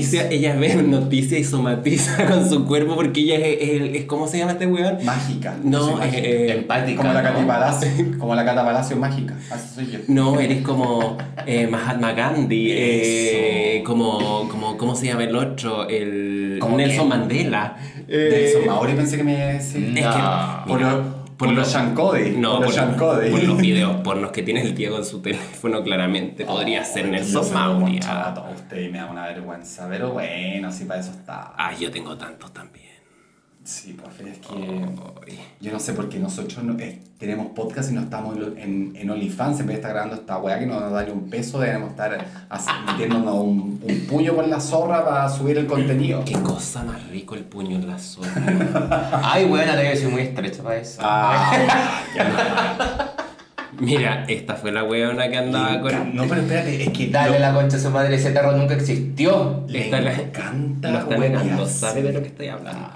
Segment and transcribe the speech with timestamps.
[0.00, 4.26] noticias, ella ve noticias y somatiza con su cuerpo porque ella es, es- es- ¿cómo
[4.26, 4.98] se llama este weón?
[5.04, 5.56] Mágica.
[5.62, 6.96] No, eh, Empática.
[7.02, 9.34] como la Palacio, como la Cata Palacio mágica.
[9.50, 9.98] Así soy yo.
[10.08, 15.88] No, eres como eh, Mahatma Gandhi, eh, como, como, ¿cómo se llama el otro?
[15.88, 17.08] El ¿Cómo Nelson?
[17.08, 17.76] Mandela.
[18.08, 19.92] Nelson Mauri pensé que me iba a decir.
[19.96, 21.19] Es que.
[21.40, 22.36] Por, los Sean Cody.
[22.36, 23.30] No, por los Sean Cody.
[23.30, 27.12] por los videos pornos que tiene el Diego en su teléfono, claramente podría ser Ay,
[27.12, 27.98] Nelson Mauri.
[28.54, 29.88] usted y me da una vergüenza.
[29.88, 31.54] Pero bueno, sí, para eso está.
[31.56, 32.89] Ah, yo tengo tantos también.
[33.70, 35.38] Sí, pues es que.
[35.60, 38.96] Yo no sé por qué nosotros no- eh, tenemos podcast y no estamos en, en,
[38.96, 41.30] en OnlyFans en vez de estar grabando esta weá que no nos da ni un
[41.30, 42.26] peso, debemos estar
[42.88, 46.24] metiéndonos un, un puño con la zorra para subir el contenido.
[46.24, 49.20] Qué cosa más rico el puño en la zona.
[49.22, 50.98] Ay, bueno, la soy muy estrecha para eso.
[51.04, 52.02] Ah,
[53.78, 55.82] Mira, esta fue la weona que andaba no.
[55.82, 56.14] con.
[56.16, 57.06] No, pero espérate, es que.
[57.08, 59.64] Dale lo- la concha a su madre, ese tarro nunca existió.
[59.68, 61.44] Le Esta la- encanta Lo está huevear.
[61.44, 62.86] negando, sabe de lo que estoy hablando.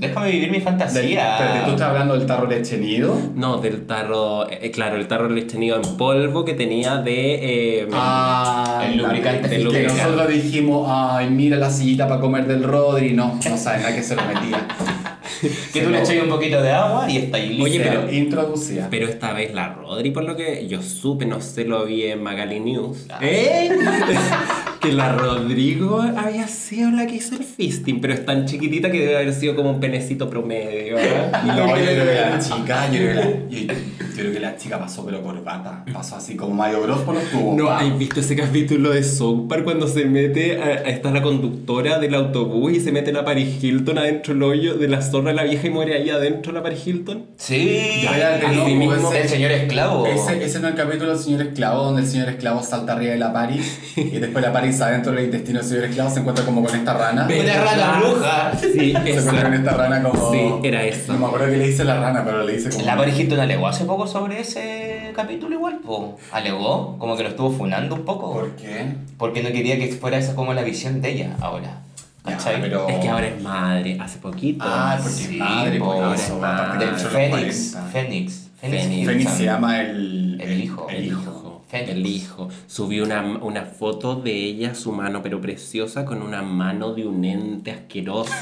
[0.00, 1.32] Déjame vivir mi Del- fantasía.
[1.36, 3.14] espérate, ¿tú estás hablando del tarro leche nido?
[3.34, 7.80] No, del tarro, eh, claro, el tarro leche nido en polvo que tenía de...
[7.82, 13.12] eh, Ah, el lubricante que nosotros dijimos, ay, mira la sillita para comer del Rodri.
[13.12, 14.66] No, no saben a qué se lo metía.
[15.72, 17.64] Que tú le echas un poquito de agua y está ahí listo.
[17.64, 18.88] Oye, Se pero- introducía.
[18.90, 22.22] Pero esta vez la Rodri, por lo que yo supe, no sé, lo vi en
[22.22, 23.06] Magali News.
[23.08, 23.18] Ah.
[23.22, 23.70] ¿Eh?
[24.80, 29.00] que la Rodrigo había sido la que hizo el fisting, pero es tan chiquitita que
[29.00, 30.96] debe haber sido como un penecito promedio.
[30.96, 31.42] ¿verdad?
[31.44, 34.56] No, yo creo que la chica, yo creo que la, yo, yo creo que la
[34.56, 35.84] chica pasó pero corbata.
[35.92, 37.56] Pasó así como Mario Bros por los tubos.
[37.56, 37.70] No.
[37.70, 42.14] ¿has visto ese capítulo de South Park cuando se mete, a- está la conductora del
[42.14, 45.44] autobús y se mete la Paris Hilton adentro del hoyo de la zorra de la
[45.44, 47.26] vieja y muere ahí adentro la Paris Hilton?
[47.36, 48.94] Sí, Ya, ya, así no, mismo.
[48.94, 50.06] ese- el señor esclavo.
[50.06, 53.12] Ese, ese no es el capítulo del señor esclavo, donde el señor esclavo salta arriba
[53.12, 56.44] de la Paris y después la Paris adentro del intestino del señor esclavo se encuentra
[56.44, 57.26] como con esta rana.
[57.26, 58.52] Una rana bruja.
[58.60, 60.30] Sí, Se encuentra con esta rana como.
[60.32, 61.12] Sí, era eso.
[61.12, 62.84] No me acuerdo que le dice la rana, pero le dice como.
[62.84, 66.18] La Hilton alegó hace poco sobre ese capítulo igual, po.
[66.32, 68.32] Alegó, como que lo estuvo funando un poco.
[68.32, 68.94] ¿Por qué?
[69.18, 71.78] Porque no quería que fuera esa como la visión de ella ahora.
[72.44, 74.62] Pero- Es que ahora es madre, hace poquito.
[74.66, 76.38] Ah, porque Sí, es madre, po, eso.
[76.38, 76.86] madre.
[76.86, 77.70] Del Fénix.
[77.72, 77.90] 40.
[77.90, 78.46] Fénix.
[78.60, 79.06] Fénix.
[79.06, 80.38] Fénix se llama el.
[80.40, 80.86] El hijo.
[80.90, 81.39] El El hijo.
[81.70, 81.90] Fénix.
[81.90, 82.48] El hijo.
[82.66, 87.24] Subió una, una foto de ella, su mano, pero preciosa, con una mano de un
[87.24, 88.32] ente asqueroso.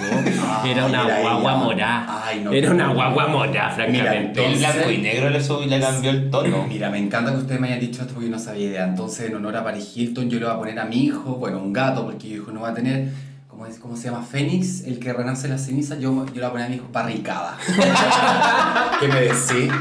[0.63, 1.63] Ay, era una guagua ella.
[1.65, 2.25] morá.
[2.27, 4.45] Ay, no, era una guagua morá, francamente.
[4.45, 6.67] El Entonces- blanco y negro le subió y le cambió el tono.
[6.69, 8.85] Mira, me encanta que usted me haya dicho esto porque yo no sabía idea.
[8.87, 11.59] Entonces, en honor a Paris Hilton, yo le voy a poner a mi hijo, bueno,
[11.59, 13.09] un gato, porque mi hijo no va a tener,
[13.59, 14.23] ¿cómo, es, cómo se llama?
[14.23, 17.59] Fénix, el que renace la ceniza, yo, yo le voy a mi hijo Barricada.
[19.01, 19.73] ¿Qué me decís?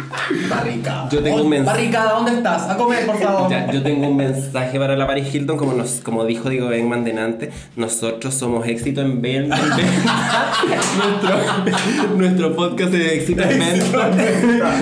[0.50, 1.08] Barricada.
[1.10, 2.70] Yo tengo un ¿Dónde- mens- Barricada, ¿dónde estás?
[2.70, 3.52] A comer, por favor.
[3.52, 7.04] Ya, yo tengo un mensaje para la Paris Hilton, como, nos, como dijo Diego Beckman
[7.04, 9.56] delante, nosotros somos éxito en venta.
[9.58, 10.52] en venta.
[10.98, 14.12] nuestro, nuestro podcast de éxito en venta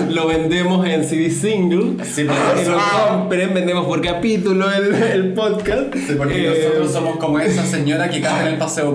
[0.08, 2.02] lo vendemos en CD single.
[2.04, 2.78] Sí, que lo
[3.08, 5.94] compren, vendemos por capítulo el, el podcast.
[5.94, 8.85] Sí, porque Eh, nosotros somos como esa señora que canta en el Paseo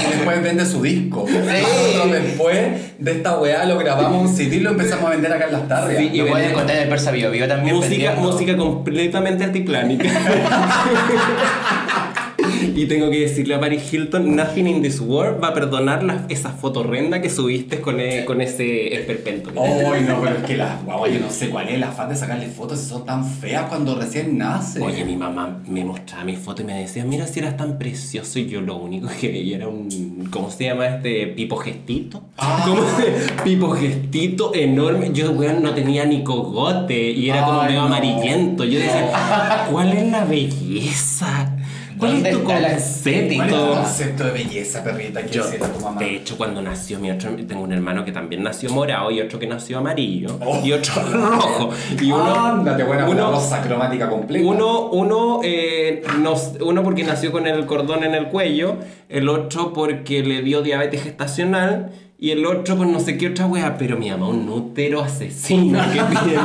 [0.00, 1.26] Y después vende su disco.
[1.28, 2.58] Nosotros después
[2.98, 5.68] de esta weá lo grabamos un CD y lo empezamos a vender acá en las
[5.68, 5.98] tardes.
[5.98, 7.76] Sí, Y Y pueden encontrar en el Persa Bio Bio también.
[7.76, 10.08] Música, música completamente altiplánica.
[12.76, 16.22] y tengo que decirle a Paris Hilton, Nothing in this world va a perdonar las,
[16.28, 19.50] esa foto horrenda que subiste con, e- con ese esperpento.
[19.60, 22.16] Ay, no, pero es que las guaguas, yo no sé cuál es la afán de
[22.16, 24.80] sacarle fotos si son tan feas cuando recién nace.
[24.80, 28.38] Oye, mi mamá me mostraba mi foto y me decía, mira si eras tan precioso
[28.38, 31.26] y yo lo único que veía era un, ¿cómo se llama este?
[31.28, 32.22] Pipo gestito.
[32.38, 32.62] Ah.
[32.66, 35.10] ¿Cómo se- Pipo gestito enorme.
[35.12, 37.86] Yo, weón, no tenía ni cogote y era como medio no.
[37.86, 38.64] amarillento.
[38.64, 41.53] Yo decía, ¿cuál es la belleza?
[41.98, 43.74] ¿Cuál ¿Dónde es tu está la ¿Cuál es tu concepto?
[43.74, 45.22] concepto de belleza, perrita?
[45.22, 46.00] que Yo, tu mamá?
[46.00, 49.38] de hecho, cuando nació mi otro, tengo un hermano que también nació morado y otro
[49.38, 50.60] que nació amarillo Oh.
[50.64, 51.70] y otro rojo.
[52.00, 54.46] Y uno, Ándate, buena, una uno, rosa cromática completa.
[54.46, 58.76] uno, uno, eh, nos- uno porque nació con el cordón en el cuello,
[59.08, 63.46] el otro porque le dio diabetes gestacional y el otro pues no sé qué otra
[63.46, 66.42] wea, pero mi mamá un útero asesino que tiene.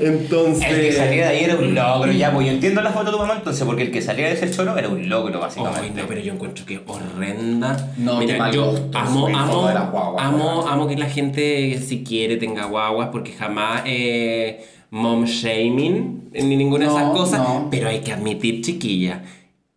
[0.00, 0.70] Entonces...
[0.70, 3.12] El que salía de ahí era un logro, ya, pues yo entiendo la foto de
[3.12, 6.00] tu mamá entonces, porque el que salía de ese choro era un logro, básicamente.
[6.00, 7.92] no, pero yo encuentro que horrenda.
[7.98, 13.10] No, Mira, mal yo gusto amo, amo, guaguas, que la gente si quiere tenga guaguas
[13.12, 17.40] porque jamás eh, mom shaming ni ninguna de esas cosas.
[17.40, 17.68] no.
[17.70, 19.22] Pero hay que admitir, chiquilla,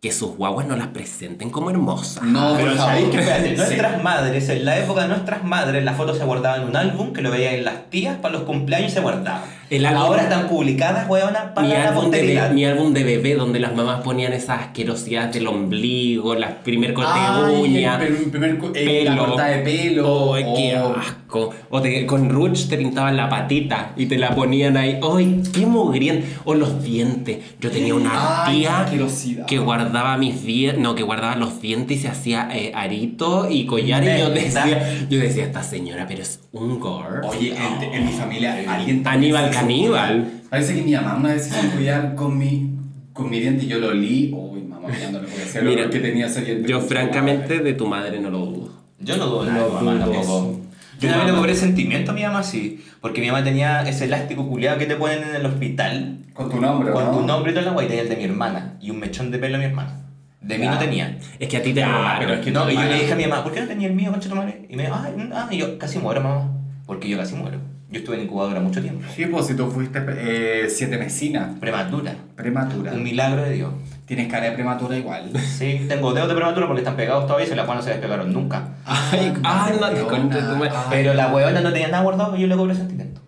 [0.00, 2.22] que sus guaguas no las presenten como hermosas.
[2.22, 3.56] No, Pero por sabéis que, espérate, Sí.
[3.56, 7.12] nuestras madres, en la época de nuestras madres, las fotos se guardaban en un álbum
[7.12, 9.42] que lo veían las tías para los cumpleaños y se guardaban.
[9.68, 12.48] El álbum- Ahora están publicadas, weona, para Mi la álbum, de posteridad.
[12.50, 16.94] be- mi álbum de bebé donde las mamás ponían esas asquerosidades del ombligo, las primer
[16.94, 19.26] corte de Ay, uña, el prim- primer co- eh, la pelo.
[19.26, 20.34] cortada de pelo.
[20.34, 21.50] Ay, qué o- asco.
[21.70, 25.00] O te- con Rouge te pintaban la patita y te la ponían ahí.
[25.02, 26.26] ¡Ay, qué mugriento!
[26.44, 27.38] O los dientes.
[27.60, 31.98] Yo tenía una Ay, qué tía que guardaba mis dientes, no, que guardaba los dientes
[31.98, 34.04] y se hacía eh, arito y collar.
[34.04, 37.26] Y yo decía, yo decía, esta señora, pero es un gore.
[37.26, 40.32] Oye, en, en mi familia, alguien Aníbal Caníbal.
[40.50, 42.70] Parece que mi mamá una vez se hizo cuidar con mi,
[43.12, 44.32] con mi diente y yo lo olí.
[44.34, 46.68] Uy, mamá, ya no le podía hacer Mira, lo que tenía ese diente.
[46.68, 48.72] Yo francamente de tu madre no lo dudo.
[49.00, 50.14] Yo no dudo nada, No de mi mamá dudo.
[50.16, 50.60] tampoco.
[50.98, 52.82] Yo Tu también le cobré sentimiento a mi mamá, sí.
[53.02, 56.18] Porque mi mamá tenía ese elástico culiado que te ponen en el hospital.
[56.32, 57.10] Con tu nombre, Con ¿no?
[57.18, 58.76] tu nombre y toda la guay, tenía el de mi hermana.
[58.80, 60.00] Y un mechón de pelo de mi hermana.
[60.40, 61.18] De mí no tenía.
[61.38, 62.20] Es que a ti te robaron.
[62.20, 63.88] pero es que no, y yo le dije a mi mamá, ¿por qué no tenía
[63.88, 64.64] el mío, concha tu madre?
[64.70, 66.50] Y me dijo, ah, ah, y yo casi muero, mamá.
[66.86, 67.58] Porque yo casi muero.
[67.96, 69.06] Yo estuve en incubadora mucho tiempo.
[69.14, 72.14] Sí, pues si tú fuiste eh, siete mesina, Prematura.
[72.34, 72.92] prematura.
[72.92, 73.72] Un milagro de Dios.
[74.04, 75.30] Tienes cara de prematura igual.
[75.40, 78.34] Sí, tengo dedos de prematura porque están pegados todavía y se las no se despegaron
[78.34, 78.68] nunca.
[78.84, 80.72] Ay, ay, no te conté tu madre.
[80.90, 83.22] Pero la huevona no tenía nada guardado y yo le cobré sentimiento.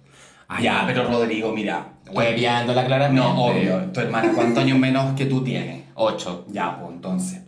[0.49, 1.87] Ay, ya, pero Rodrigo, mira.
[2.13, 3.23] Hueveándola claramente.
[3.27, 3.79] No, obvio.
[3.93, 5.85] Tu hermana, ¿cuántos años menos que tú tienes?
[5.95, 6.45] Ocho.
[6.51, 7.41] Ya, pues entonces,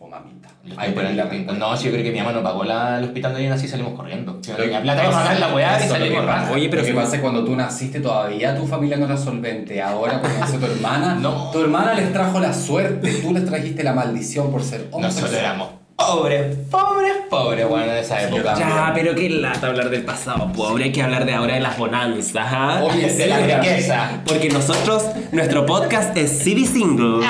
[0.63, 0.75] pues.
[0.87, 1.53] Yo tenés el- la pinta.
[1.53, 3.93] No, si yo creo que mi mamá no pagó la, el hospital de así salimos
[3.93, 4.33] corriendo.
[4.33, 6.53] No Lo- tenía plata para la weá y salimos que.
[6.53, 9.17] Oye, pero lo que pasa es que cuando tú naciste todavía tu familia no era
[9.17, 9.81] solvente.
[9.81, 11.49] Ahora cuando nació tu hermana, No.
[11.51, 15.15] tu hermana les trajo la suerte, tú les trajiste la maldición por ser hombres.
[15.15, 18.55] Nosotros éramos pobres, pobres, pobres, bueno, en esa Sí, yo época.
[18.57, 20.85] Ya, pero qué lata hablar del pasado, pobre.
[20.85, 22.79] Hay que hablar de ahora de las bonanzas, ¿ah?
[22.83, 24.09] Obvio, De la sí, riqueza.
[24.25, 27.23] Porque nosotros, nuestro podcast es City Single.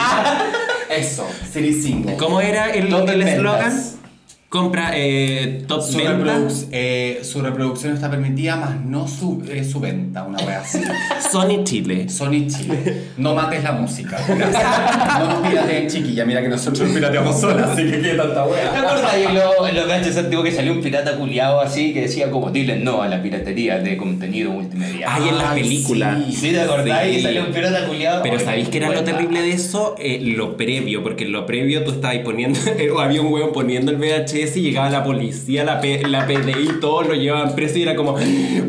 [0.92, 2.18] Eso, City Single.
[2.18, 4.01] ¿Cómo era el eslogan?
[4.52, 9.80] Compra eh, top Su, reproduc- eh, su reproducción está permitida, más no su, eh, su
[9.80, 10.82] venta, una wea así.
[11.32, 12.10] Sony Chile.
[12.10, 13.04] Sony Chile.
[13.16, 14.20] No mates la música.
[14.28, 14.62] gracias.
[15.22, 16.26] No nos pirateen, chiquilla.
[16.26, 18.68] Mira que nosotros pirateamos solas, así que qué tanta ¿Te wea.
[18.82, 22.30] acuerdas en los, en los ganchos antiguos que salió un pirata culiado así que decía
[22.30, 25.08] como dile no a la piratería de contenido multimedia?
[25.14, 26.18] Ay, en las películas.
[26.28, 26.34] sí.
[26.36, 27.16] ¿Sí te acordáis?
[27.16, 27.24] Sí.
[27.24, 28.22] Salió un pirata culiado.
[28.22, 29.96] Pero ¿sabéis qué era lo terrible de eso?
[29.98, 32.60] Eh, lo previo, porque en lo previo tú estabas poniendo,
[32.94, 36.80] o había un huevo poniendo el VHS y llegaba la policía, la, P- la PDI,
[36.82, 38.16] todos lo llevaban preso y era como,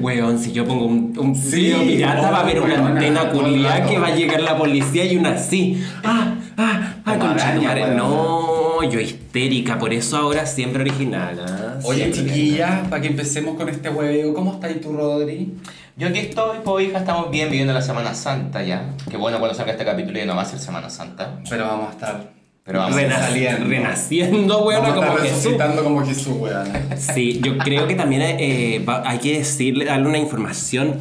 [0.00, 3.30] weón, si yo pongo un, un Sí, video pirata va a haber una weona, antena
[3.30, 5.82] culiada que va a llegar la policía y una así.
[6.04, 7.82] Ah, ah, ah, Como concha tu araña, madre.
[7.84, 7.96] weona.
[7.96, 11.40] No, yo histérica, por eso ahora siempre original.
[11.46, 11.78] ¿ah?
[11.84, 12.34] Oye, Siempre.
[12.34, 15.52] chiquilla, para que empecemos con este hueveo, ¿cómo estás tú, Rodri?
[15.96, 18.94] Yo aquí estoy, pues hija, estamos bien viviendo la Semana Santa ya.
[19.10, 21.38] Que bueno, cuando salga este capítulo ya no va a ser Semana Santa.
[21.48, 22.41] Pero vamos a estar.
[22.64, 23.66] Pero vamos Rena- a saliendo.
[23.68, 25.52] renaciendo, weón, vamos como Jesús.
[25.82, 26.68] como Jesús, weón.
[26.96, 31.00] Sí, yo creo que también eh, va- hay que decirle, darle una información.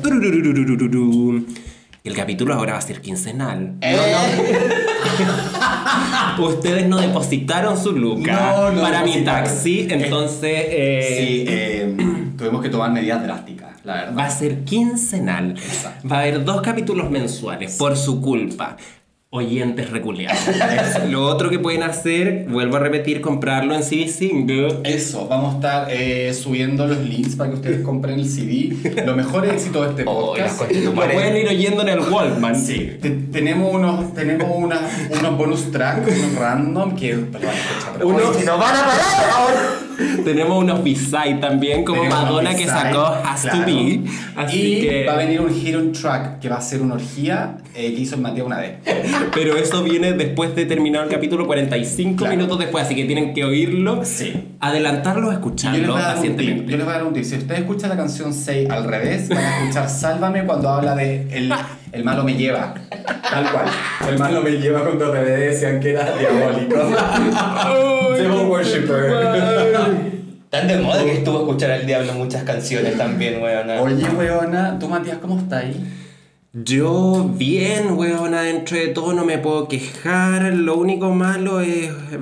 [2.04, 3.76] El capítulo ahora va a ser quincenal.
[3.82, 3.96] Eh,
[6.40, 11.96] Ustedes no depositaron su luca No, para mi taxi, entonces eh, Sí, eh,
[12.38, 14.16] tuvimos que tomar medidas drásticas, la verdad.
[14.18, 15.52] va a ser quincenal.
[15.52, 16.08] Exacto.
[16.08, 18.78] Va a haber dos capítulos mensuales por su culpa.
[19.42, 20.42] Oyentes reculeados.
[21.10, 24.80] Lo otro que pueden hacer, vuelvo a repetir, comprarlo en CD Single.
[24.84, 28.76] Eso, vamos a estar eh, subiendo los links para que ustedes compren el CD.
[29.06, 30.68] Lo mejor éxito de este Oh, podcast.
[30.70, 32.58] tu Lo pueden ir oyendo en el Walkman.
[32.60, 34.82] Sí, te- tenemos unos, tenemos una-
[35.18, 38.76] unos bonus tracks, unos random que pero van a escuchar, pero Uno- si ¡No van
[38.76, 39.62] a parar ahora!
[40.26, 43.60] Tenemos unos B-side también, como tenemos Madonna que sacó Has claro.
[43.60, 44.02] to Be.
[44.36, 45.06] Así y que.
[45.06, 48.16] va a venir un hidden track que va a ser una orgía eh, que hizo
[48.16, 48.74] el Mateo una vez.
[49.34, 52.36] Pero eso viene después de terminar el capítulo, 45 Claro.
[52.36, 54.02] minutos después, así que tienen que oírlo.
[54.04, 54.50] Sí.
[54.60, 56.72] Adelantarlo Yo escucharlo tip, pacientemente.
[56.72, 57.24] yo les voy a dar un tip.
[57.24, 61.28] Si ustedes escuchan la canción 6 al revés, van a escuchar Sálvame cuando habla de
[61.32, 61.54] el,
[61.92, 62.74] el malo me lleva.
[62.90, 63.66] Tal cual.
[64.10, 66.76] El malo me lleva cuando RBD decían que era diabólico.
[68.18, 69.12] Devil worshipper.
[70.50, 73.70] Tan de moda que estuvo escuchar al diablo muchas canciones también, weón.
[73.70, 75.82] Oye, weona, tú Matías, ¿cómo estás ahí?
[76.54, 80.54] Yo bien, weona, dentro de todo no me puedo quejar.
[80.54, 82.20] Lo único malo es eh,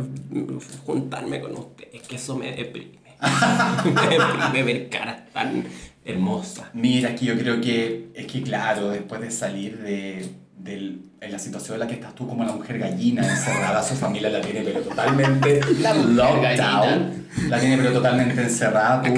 [0.86, 3.00] juntarme con ustedes, que eso me deprime.
[3.86, 5.66] me deprime ver caras tan
[6.06, 6.68] hermosas.
[6.76, 11.40] Mira, aquí yo creo que es que, claro, después de salir de, del- en la
[11.40, 14.62] situación en la que estás tú como la mujer gallina encerrada, su familia la tiene
[14.62, 16.86] pero totalmente La mujer locked gallina.
[16.86, 17.26] down.
[17.50, 19.02] La tiene pero totalmente encerrada.
[19.02, 19.14] Tú.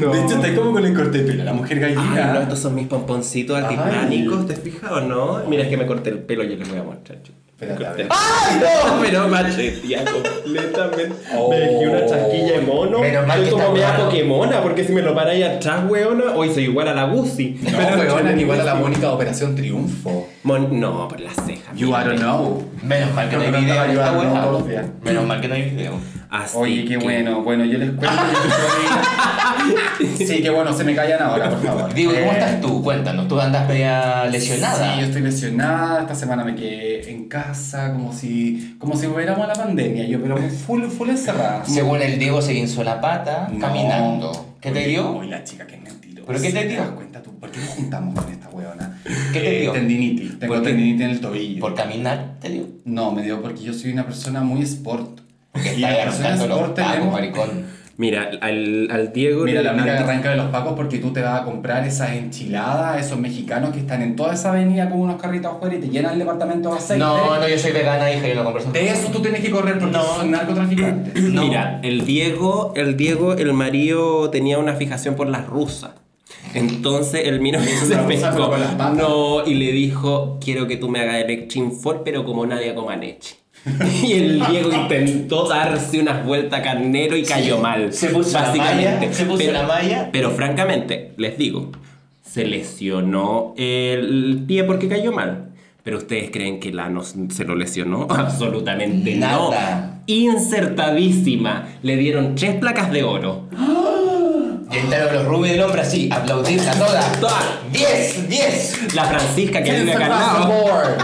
[0.00, 0.10] No.
[0.12, 2.32] De hecho, está como con el corte de pelo, la mujer Ay, gallina.
[2.32, 5.42] no, estos son mis pomponcitos altiplánicos, ¿te fijas o no?
[5.48, 7.18] Mira, es que me corté el pelo, yo les voy a mostrar.
[7.58, 8.08] Espérate, a ver.
[8.10, 9.00] ¡Ay, no!
[9.00, 11.14] Pero machetía completamente.
[11.34, 11.48] Oh.
[11.48, 12.98] Me dejé una chasquilla de mono.
[12.98, 14.04] Menos mal Soy que como bueno.
[14.04, 17.58] Pokémona, porque si me lo paráis atrás, weona, hoy soy igual a la Guzzi.
[17.62, 20.28] No, weona, igual a la Mónica de Operación Triunfo.
[20.46, 21.74] Mon- no, por las cejas.
[21.74, 22.62] You I don't know.
[22.82, 24.12] Menos mal que no hay video en esta.
[25.02, 25.94] Menos mal que no hay video.
[26.30, 27.42] Así Oye, qué que- bueno.
[27.42, 28.08] Bueno, yo les cuento
[30.08, 31.94] que Sí, qué bueno, se me callan ahora, por favor.
[31.94, 32.82] Digo, ¿cómo Eh, estás tú?
[32.82, 34.94] Cuéntanos, tú andas media lesionada.
[34.94, 36.02] Sí, yo estoy lesionada.
[36.02, 40.06] Esta semana me quedé en casa como si, como si volviéramos a la pandemia.
[40.06, 40.36] Yo, pero
[40.66, 41.64] full, full encerrada.
[41.64, 43.58] Según el Diego se hizo la pata No.
[43.58, 44.46] caminando.
[44.60, 45.16] ¿Qué te dio?
[45.18, 46.26] Oye, la chica que es mentirosa.
[46.26, 46.80] ¿Pero qué te dio?
[46.80, 47.36] das cuenta tú?
[47.38, 48.45] ¿Por qué nos juntamos con esta?
[49.40, 49.72] ¿Qué te dio?
[49.72, 50.38] Tendinitis.
[50.38, 51.60] Tengo tendinitis en el tobillo.
[51.60, 52.66] ¿Por caminar te dio?
[52.84, 55.20] No, me dio porque yo soy una persona muy sport.
[55.52, 57.76] Porque Y las estás personas arrancando los tenemos- maricón.
[57.98, 59.44] Mira, al, al Diego.
[59.44, 61.44] Mira, le- la única que antes- arranca de los pacos porque tú te vas a
[61.44, 65.76] comprar esas enchiladas, esos mexicanos que están en toda esa avenida con unos carritos afuera
[65.76, 67.02] y te llenan el departamento de aceite.
[67.02, 69.50] No, no, yo soy vegana, hija, yo no compro esas De eso tú tienes que
[69.50, 70.02] correr porque No.
[70.16, 71.22] son narcotraficantes.
[71.22, 71.44] No.
[71.46, 75.92] Mira, el Diego, el Diego, el marido tenía una fijación por las rusas.
[76.54, 78.54] Entonces el Una se pescó.
[78.94, 82.96] No, y le dijo, quiero que tú me hagas el for pero como nadie coma
[82.96, 83.36] leche.
[84.02, 87.92] Y el Diego intentó darse unas vueltas carnero y cayó mal.
[87.92, 90.08] Se puso la malla, se puso pero, la malla.
[90.12, 91.72] Pero francamente, les digo,
[92.22, 95.46] se lesionó el pie porque cayó mal.
[95.82, 98.08] Pero ustedes creen que Lano se lo lesionó?
[98.10, 99.50] Absolutamente no.
[99.50, 100.02] Nada.
[100.06, 101.68] Insertadísima.
[101.82, 103.48] Le dieron tres placas de oro.
[104.78, 107.00] Entraron los rubios del hombre así, aplaudirla toda.
[107.20, 107.60] Toda.
[107.72, 108.94] 10, 10.
[108.94, 110.96] La Francisca que vive acá al lado.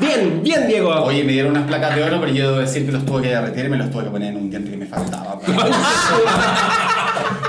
[0.00, 0.90] Bien, bien, Diego.
[0.90, 3.28] Oye, me dieron unas placas de oro, pero yo debo decir que los tuve que
[3.28, 5.38] derretir y me los tuve que poner en un diente que me faltaba.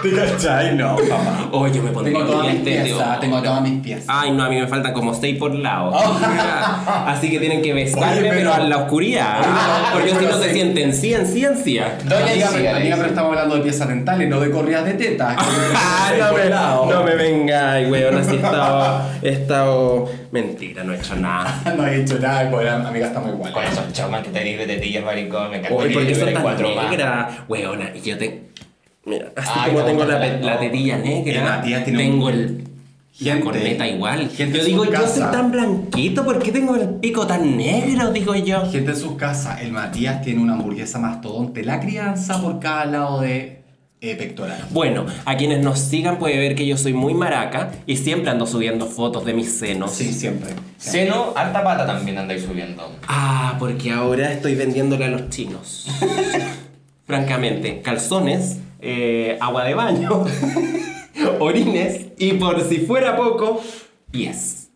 [0.01, 0.75] ¿Te cachai?
[0.75, 1.49] No, papá.
[1.51, 4.05] Oye, me pondría Tengo todas mis piezas, tengo todas mis piezas.
[4.07, 5.91] Ay, no, a mí me faltan como seis por lado.
[7.07, 9.37] Así que tienen que besarme, Oye, pero pero- en la oscuridad.
[9.43, 10.53] Ah, Porque si pero no se sí.
[10.55, 11.97] sienten cien, ciencia.
[12.05, 14.93] Doña amiga, pero, le amiga, pero estamos hablando de piezas dentales, no de corridas de
[14.93, 15.35] tetas.
[16.11, 18.17] Ah, no, me, no me vengáis, weón.
[18.17, 20.09] Así he estado, he estado.
[20.31, 21.61] Mentira, no he hecho nada.
[21.77, 23.51] No he dicho nada, pues amiga, estamos igual.
[23.53, 25.51] Con esos chaumas que tenéis de tetillas, maricón.
[25.51, 26.89] Me encanta Oye, que ¿por qué yo son tan cuatro más.
[26.89, 27.27] negras?
[27.47, 28.37] Weona, y yo tengo.
[29.09, 32.11] Mira, así Ay, como no, tengo no, la, no, la tetilla negra, Matías tiene un-
[32.11, 32.63] tengo el.
[33.21, 34.29] La Gente- corneta igual.
[34.29, 35.31] gente yo digo, su yo soy casa.
[35.31, 38.13] tan blanquito, ¿por qué tengo el pico tan negro?
[38.13, 38.65] Digo yo.
[38.71, 43.19] Gente en sus casas, el Matías tiene una hamburguesa mastodonte, la crianza por cada lado
[43.19, 43.59] de
[43.99, 44.63] eh, pectoral.
[44.69, 48.45] Bueno, a quienes nos sigan puede ver que yo soy muy maraca y siempre ando
[48.47, 49.91] subiendo fotos de mis senos.
[49.91, 50.51] Sí, siempre.
[50.77, 52.89] Seno, harta pata también andáis subiendo.
[53.09, 55.87] Ah, porque ahora estoy vendiéndole a los chinos.
[57.05, 60.25] Francamente, calzones, eh, agua de baño,
[61.39, 63.61] orines y por si fuera poco,
[64.11, 64.69] pies.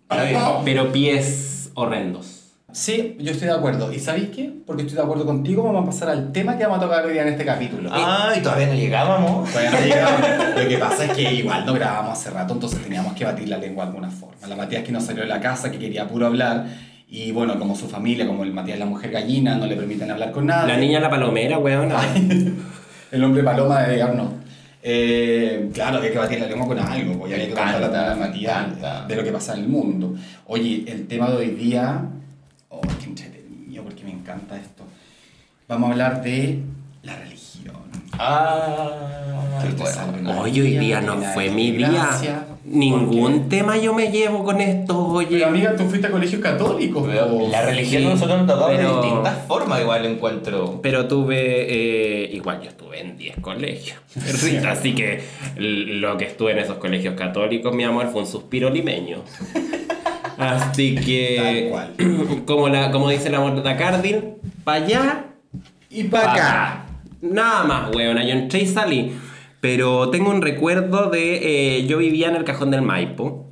[0.66, 2.44] Pero pies horrendos.
[2.74, 3.94] Sí, yo estoy de acuerdo.
[3.94, 4.52] ¿Y sabéis qué?
[4.66, 7.14] Porque estoy de acuerdo contigo, vamos a pasar al tema que vamos a tocar hoy
[7.14, 7.90] día en este capítulo.
[7.94, 9.50] Ah, y todavía no llegábamos.
[9.52, 10.22] Todavía no llegamos.
[10.64, 13.58] Lo que pasa es que igual no grabamos hace rato, entonces teníamos que batir la
[13.58, 14.48] lengua de alguna forma.
[14.48, 16.66] La Matías que no salió de la casa, que quería puro hablar,
[17.08, 20.32] y bueno, como su familia, como el Matías la mujer gallina, no le permiten hablar
[20.32, 20.74] con nadie.
[20.74, 21.94] La niña la palomera, weón.
[23.14, 24.42] El hombre paloma de Arnold.
[24.82, 27.80] Eh, claro, que hay que batir la lengua con algo, pues, y había que a
[27.80, 30.16] la de lo que pasa en el mundo.
[30.48, 32.02] Oye, el tema de hoy día,
[32.70, 34.84] oh, qué entretenido, porque me encanta esto.
[35.68, 36.64] Vamos a hablar de
[37.04, 37.76] la religión.
[38.14, 38.90] Ah,
[39.62, 39.70] te
[40.12, 40.42] bueno.
[40.42, 42.10] Hoy hoy día no fue mi día.
[42.66, 45.28] Ningún ¿Por tema yo me llevo con esto, oye.
[45.32, 47.06] Pero amiga, tú fuiste a colegios católicos.
[47.52, 50.80] La religión Sí, nosotros nos pero- de distintas formas, igual encuentro.
[50.82, 53.98] Pero tuve, eh, igual yo estuve en 10 colegios.
[54.68, 55.24] Así que
[55.58, 59.18] lo que estuve en esos colegios católicos, mi amor, fue un suspiro limeño.
[60.38, 62.44] Así que, Tal cual.
[62.46, 65.26] como, la, como dice la morta Cardin, para allá
[65.90, 66.86] Y para para acá.
[67.22, 69.14] Nada más, weona, yo entré y salí.
[69.64, 73.46] Pero tengo un recuerdo de, eh, yo vivía en el Cajón del Maipo,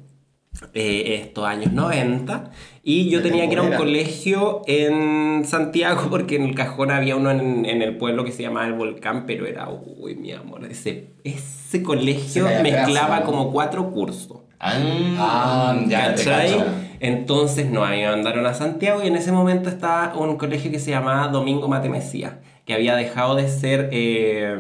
[0.74, 2.52] eh, estos años 90,
[2.84, 6.92] y yo De tenía que ir a un colegio en Santiago, porque en el Cajón
[6.92, 10.34] había uno en, en el pueblo que se llamaba El Volcán, pero era, uy, mi
[10.34, 14.40] amor, ese, ese colegio mezclaba como cuatro cursos.
[14.60, 14.74] Ah,
[15.18, 16.62] Ah, ya ¿Cachai?
[17.00, 20.72] Entonces no, a mí me mandaron a Santiago y en ese momento estaba un colegio
[20.72, 24.58] que se llamaba Domingo Matemesía, que había dejado de ser eh,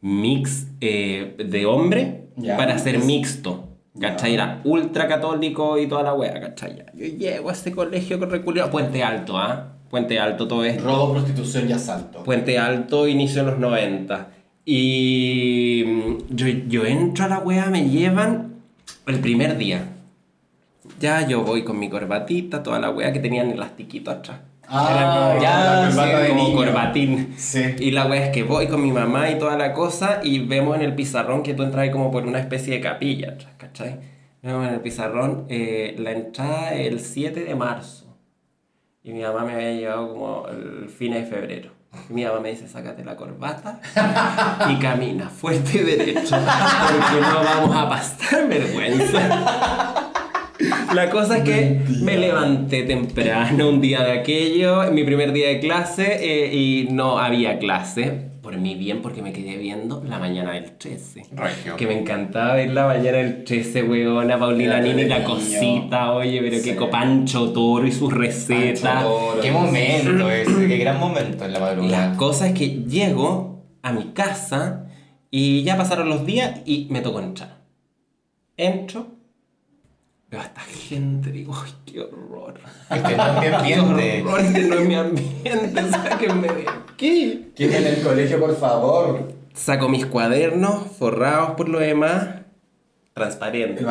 [0.00, 3.64] mix eh, de hombre para ser mixto.
[3.98, 4.34] ¿Cachai?
[4.34, 6.84] Era ultra católico y toda la wea, ¿cachai?
[6.94, 8.70] Yo llego a ese colegio con reculiado.
[8.70, 9.72] Puente Alto, ¿ah?
[9.88, 10.84] Puente Alto todo esto.
[10.84, 12.22] Robo, prostitución y asalto.
[12.22, 14.28] Puente Alto, inicio de los 90.
[14.66, 18.56] Y mm, yo, yo entro a la wea, me llevan
[19.06, 19.88] el primer día.
[21.00, 24.40] Ya yo voy con mi corbatita, toda la wea que tenían elastiquito atrás.
[24.68, 26.56] Ah, Era ya, corbata sí, como niño.
[26.56, 27.34] corbatín.
[27.36, 27.62] Sí.
[27.78, 30.74] Y la wea es que voy con mi mamá y toda la cosa y vemos
[30.76, 34.00] en el pizarrón que tú entras como por una especie de capilla ¿cachai?
[34.42, 38.06] Vemos en el pizarrón eh, la entrada el 7 de marzo.
[39.02, 41.70] Y mi mamá me había llevado como el fin de febrero.
[42.10, 43.80] Y mi mamá me dice, sácate la corbata
[44.68, 50.12] y camina fuerte y derecho, porque no vamos a pasar vergüenza.
[50.96, 55.60] La cosa es que me levanté temprano un día de aquello, mi primer día de
[55.60, 58.30] clase, eh, y no había clase.
[58.40, 61.24] Por mi bien, porque me quedé viendo la mañana del 13.
[61.32, 61.76] Regio.
[61.76, 66.56] Que me encantaba ver la mañana del 13, weona, Paulina Nini, la cosita, oye, pero
[66.56, 66.62] Sí.
[66.70, 69.02] qué copancho toro y sus Pancho recetas.
[69.02, 69.40] Toro.
[69.42, 72.16] Qué momento ese, qué gran momento en la La madrugada.
[72.16, 74.86] cosa es que llego a mi casa
[75.30, 77.58] y ya pasaron los días y me tocó entrar.
[78.56, 79.08] Entro,
[80.30, 82.54] veo a esta gente, digo, ¡ay, qué horror!
[82.90, 84.22] Este no es mi ¡Qué ambiente.
[84.22, 84.40] horror!
[84.40, 87.52] Este no es mi ambiente, sáquenme de aquí.
[87.54, 89.32] ¿Quién en el colegio, por favor?
[89.54, 92.26] Saco mis cuadernos, forrados por lo demás,
[93.14, 93.82] transparentes.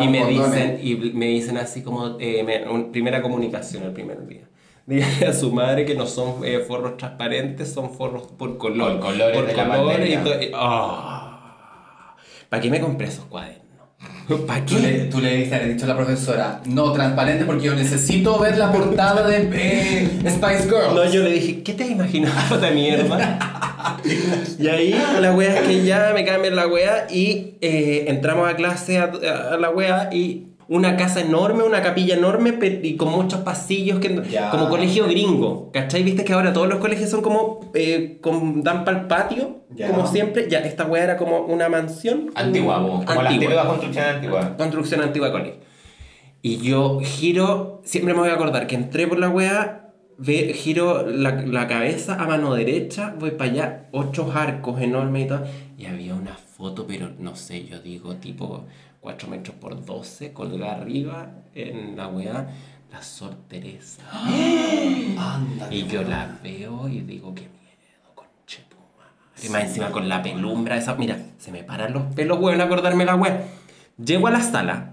[0.00, 4.26] Y me dicen Y me dicen así como, eh, me- un- primera comunicación el primer
[4.26, 4.48] día.
[4.86, 8.92] Dígale a su madre que no son eh, forros transparentes, son forros por color.
[8.92, 10.22] Por colores de la materia.
[10.40, 12.14] y y- ah.
[12.48, 13.65] ¿Para qué me compré esos cuadernos?
[14.46, 14.98] ¿Para Tú le, qué?
[15.04, 18.72] tú le diste, le dicho a la profesora, no, transparente porque yo necesito ver la
[18.72, 20.94] portada de eh, Spice Girls.
[20.94, 23.38] No, yo le dije, ¿qué te has imaginado esta mierda?
[24.58, 28.56] y ahí la wea es que ya me cambian la wea y eh, entramos a
[28.56, 29.04] clase a,
[29.52, 34.22] a la wea y una casa enorme, una capilla enorme y con muchos pasillos que
[34.28, 34.50] Ya.
[34.50, 36.02] como colegio gringo, ¿cachai?
[36.02, 39.88] Viste que ahora todos los colegios son como eh, con, dan para el patio, Ya.
[39.88, 40.48] como siempre.
[40.50, 42.30] Ya, esta wea era como una mansión.
[42.34, 43.30] Antigua, como la Antigua.
[43.62, 44.56] antigua construcción antigua.
[44.56, 45.54] Construcción antigua colegio.
[46.42, 51.06] Y yo giro, siempre me voy a acordar que entré por la weá, ve, giro
[51.06, 55.42] la, la cabeza a mano derecha, voy para allá, ocho arcos enormes y todo.
[55.78, 58.64] Y había una foto, pero no sé, yo digo tipo
[59.00, 62.48] 4 metros por 12, colgada arriba en la weá,
[62.90, 64.02] la Sor Teresa.
[64.12, 65.74] Ándale.
[65.76, 69.50] Y yo la veo y digo, qué miedo, conche tu madre.
[69.50, 70.94] Más encima con la pelumbra esa.
[70.94, 73.44] Mira, se me paran los pelos, weón, acordarme la weá.
[74.02, 74.92] Llego a la sala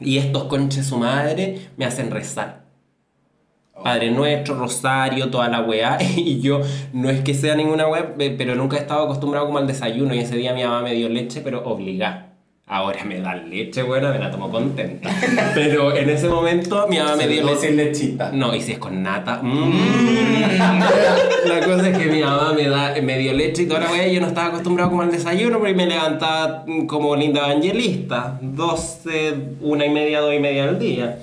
[0.00, 2.66] y estos conches su madre me hacen rezar.
[3.82, 5.98] Padre Nuestro, Rosario, toda la weá.
[6.16, 6.60] Y yo,
[6.92, 10.14] no es que sea ninguna weá, pe- pero nunca he estado acostumbrado como al desayuno.
[10.14, 12.27] Y ese día mi mamá me dio leche, pero obligada.
[12.70, 15.08] Ahora me dan leche, buena, me la tomo contenta.
[15.54, 17.68] Pero en ese momento mi mamá me dio leche.
[17.68, 18.30] sin lechita.
[18.32, 19.40] No, y si es con nata.
[19.42, 19.72] mm.
[21.48, 24.06] La cosa es que mi mamá me, da, me dio leche y toda la weá.
[24.08, 28.38] y Yo no estaba acostumbrado como al desayuno, porque me levantaba mm, como linda evangelista.
[28.42, 31.18] 12, una y media, dos y media al día.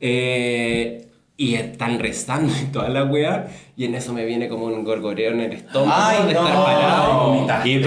[0.00, 1.06] Eh,
[1.38, 3.46] y están rezando y toda la weá.
[3.76, 6.46] Y en eso me viene como un gorgoreo en el estómago Ay, de no.
[6.46, 7.46] estar parado.
[7.64, 7.82] Y.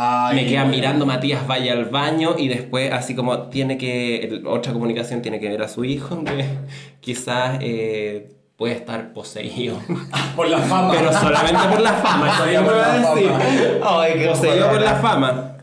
[0.00, 0.66] Ay, me bueno.
[0.70, 5.48] mirando Matías vaya al baño y después así como tiene que otra comunicación tiene que
[5.48, 6.44] ver a su hijo que
[7.00, 9.76] quizás eh, puede estar poseído
[10.36, 10.92] Por la fama.
[10.96, 13.30] pero solamente por la fama Poseído por la a decir.
[13.30, 14.02] fama.
[14.02, 15.54] Ay, poseído por la fama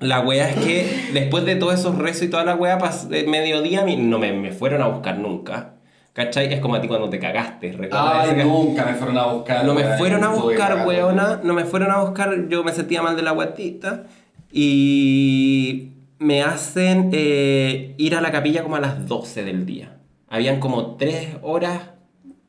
[0.00, 2.78] la wea es que después de todos esos rezos y toda la wea
[3.10, 5.74] de mediodía no me, me fueron a buscar nunca
[6.12, 6.52] ¿cachai?
[6.52, 9.64] es como a ti cuando te cagaste ¿recuerdas Ay, nunca me fueron a buscar.
[9.64, 11.40] no me fueron a buscar, weona.
[11.42, 12.48] No me fueron a buscar.
[12.48, 14.04] Yo me sentía mal de la guatita.
[14.52, 19.96] Y me hacen eh, ir a la capilla como a las 12 del día.
[20.28, 21.80] Habían como 3 horas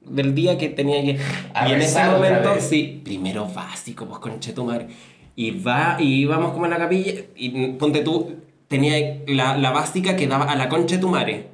[0.01, 1.19] del día que tenía que...
[1.53, 4.87] A y en ese momento, sí, primero básico, pues conche tu madre.
[5.35, 8.35] Y, va, y íbamos como a la capilla y ponte tú,
[8.67, 11.52] tenía la, la básica que daba a la concha de tu madre.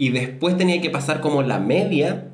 [0.00, 2.28] Y después tenía que pasar como la media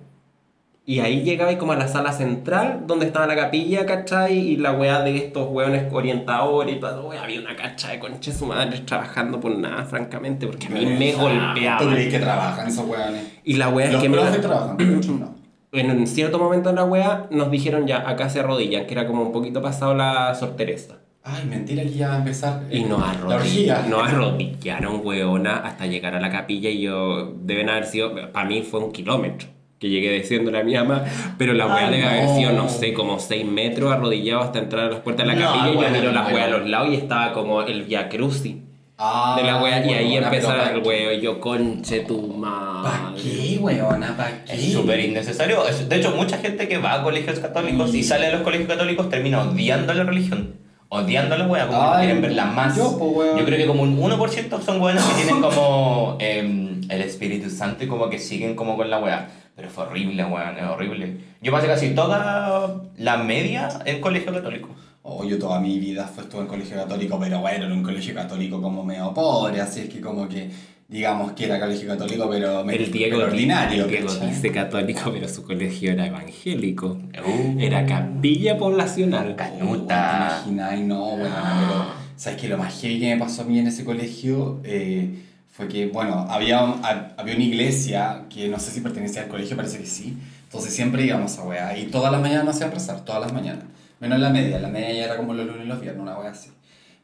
[0.85, 4.39] y ahí llegaba y como a la sala central, donde estaba la capilla, ¿cachai?
[4.39, 7.09] Y la weá de estos weones orientadores y todo.
[7.09, 10.87] Weá, había una cacha de conche su madre trabajando por nada, francamente, porque a mí
[10.87, 11.91] me ¿Tú golpeaban.
[11.91, 13.33] crees que trabajan esos weones?
[13.43, 14.17] Y la weá es que me.
[14.17, 14.77] trabajan,
[15.19, 15.35] no.
[15.73, 19.09] En un cierto momento en la weá nos dijeron ya, acá se arrodillan, que era
[19.09, 20.99] como un poquito pasado la sorteresa.
[21.29, 22.63] Ay, mentira que ya va a empezar.
[22.71, 23.85] Y eh, nos, La arrodill- orgía.
[23.89, 28.63] nos arrodillaron, weona, hasta llegar a la capilla y yo, deben haber sido, para mí
[28.63, 29.49] fue un kilómetro,
[29.81, 31.05] que llegué diciéndole a mi mamá,
[31.37, 32.37] pero la weá debe haber no.
[32.37, 35.47] sido, no sé, como 6 metros arrodillado hasta entrar a las puertas de la No,
[35.47, 36.29] capilla y yo miro bueno.
[36.37, 38.63] weas a los lados y estaba como el Via Cruci
[38.99, 42.93] Ah, de la wea y ahí empezaba el ¿pa' weo y yo, conche tu ¿Para
[42.93, 43.21] madre.
[43.23, 44.17] qué, weona?
[44.17, 44.55] ¿Para qué?
[44.55, 45.67] Es súper innecesario.
[45.69, 48.69] Es- De hecho, mucha gente que va a colegios católicos y sale de los colegios
[48.69, 50.55] católicos termina odiando la religión.
[50.89, 52.77] Odiando la wea, como que quieren verla más.
[52.77, 52.97] yo,
[53.45, 57.87] creo que como un 1% son weones que tienen como em, el Espíritu Santo y
[57.89, 59.29] como que siguen como con la wea.
[59.55, 61.17] Pero fue horrible, weón, es horrible.
[61.41, 64.69] Yo pasé casi toda la media en colegio católico.
[65.09, 68.13] Oh, yo toda mi vida fue estuve en colegio católico, pero bueno, en un colegio
[68.13, 70.51] católico como medio pobre, así es que como que
[70.89, 73.85] digamos que era colegio católico, pero me El Diego, pero ordinario.
[73.85, 76.99] el Diego dice católico, pero su colegio era evangélico.
[77.27, 77.59] Uh.
[77.59, 79.35] Era capilla poblacional.
[79.37, 80.43] Canuta.
[80.45, 80.81] ¿Te imaginas?
[80.87, 82.49] No, bueno, pero ¿sabes qué?
[82.49, 85.11] Lo más heavy que me pasó a mí en ese colegio eh,
[85.51, 89.57] fue que, bueno, había, hab- había una iglesia que no sé si pertenecía al colegio,
[89.57, 90.17] parece que sí.
[90.45, 93.65] Entonces siempre íbamos a weá y todas las mañanas nos hacían rezar, todas las mañanas.
[93.99, 96.31] Menos la media, la media ya era como los lunes y los viernes, una weá
[96.31, 96.51] así.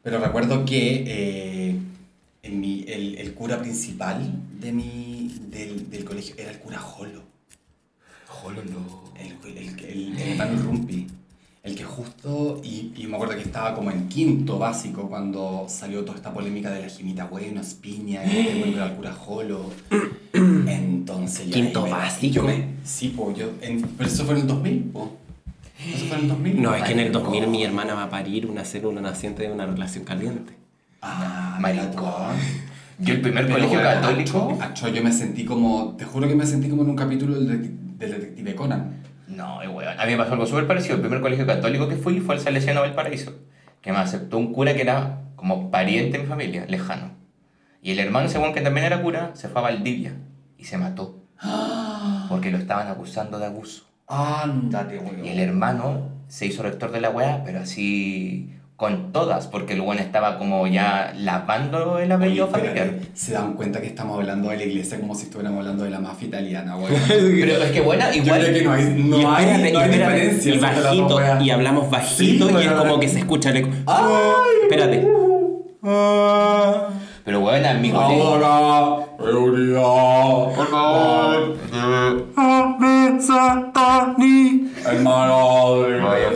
[0.03, 1.77] Pero recuerdo que eh,
[2.43, 7.23] en mi, el, el cura principal de mi, del, del colegio era el cura Jolo.
[9.21, 11.07] El, el, el, el hermano Rumpi.
[11.63, 16.05] El que justo, y, y me acuerdo que estaba como en quinto básico cuando salió
[16.05, 19.71] toda esta polémica de la Jimita Bueno, Espiña, que este bueno, era el cura Jolo.
[20.33, 22.35] Entonces ya ¿Quinto me- básico?
[22.35, 25.13] yo me- sí, po, yo, en- pero eso fue en el 2000, po.
[25.95, 26.63] Eso fue en el 2000.
[26.63, 27.53] No, es que en el 2000 Maricón.
[27.53, 30.55] mi hermana va a parir una célula naciente de una relación caliente.
[31.03, 32.37] Ah, Maricón.
[32.99, 34.59] Yo el primer Pero, colegio bueno, católico...
[34.61, 37.99] Acho, yo me sentí como, te juro que me sentí como en un capítulo del,
[37.99, 39.03] del detective Conan.
[39.27, 39.99] No, eh, weón.
[39.99, 40.95] A mí me pasó algo súper parecido.
[40.95, 43.35] El primer colegio católico que fui fue el Salesiano Valparaíso,
[43.81, 47.11] que me aceptó un cura que era como pariente de mi familia, lejano.
[47.83, 50.13] Y el hermano, según que también era cura, se fue a Valdivia
[50.57, 51.19] y se mató.
[52.29, 53.89] Porque lo estaban acusando de abuso.
[54.07, 55.25] Ándate, weón.
[55.25, 59.81] Y el hermano se hizo rector de la weá, pero así con todas, porque el
[59.81, 62.91] weón estaba como ya lavando el apellido familiar.
[63.15, 66.01] Se dan cuenta que estamos hablando de la iglesia como si estuviéramos hablando de la
[66.01, 66.93] mafia italiana, weón.
[67.09, 68.41] Pero es que buena, Yo igual.
[68.41, 70.55] creo que no hay, no y hay, espérate, no hay y espérate, diferencia.
[70.55, 73.69] y bajito, y hablamos bajito Sí, y es como que se escucha el eco.
[73.87, 74.03] ¡Ay!
[74.65, 75.07] Espérate.
[77.25, 78.25] Pero bueno, en mi colegio.
[78.25, 80.57] Ahora, seguridad.
[80.57, 81.57] Por favor.
[84.85, 86.33] Hermano, Vaya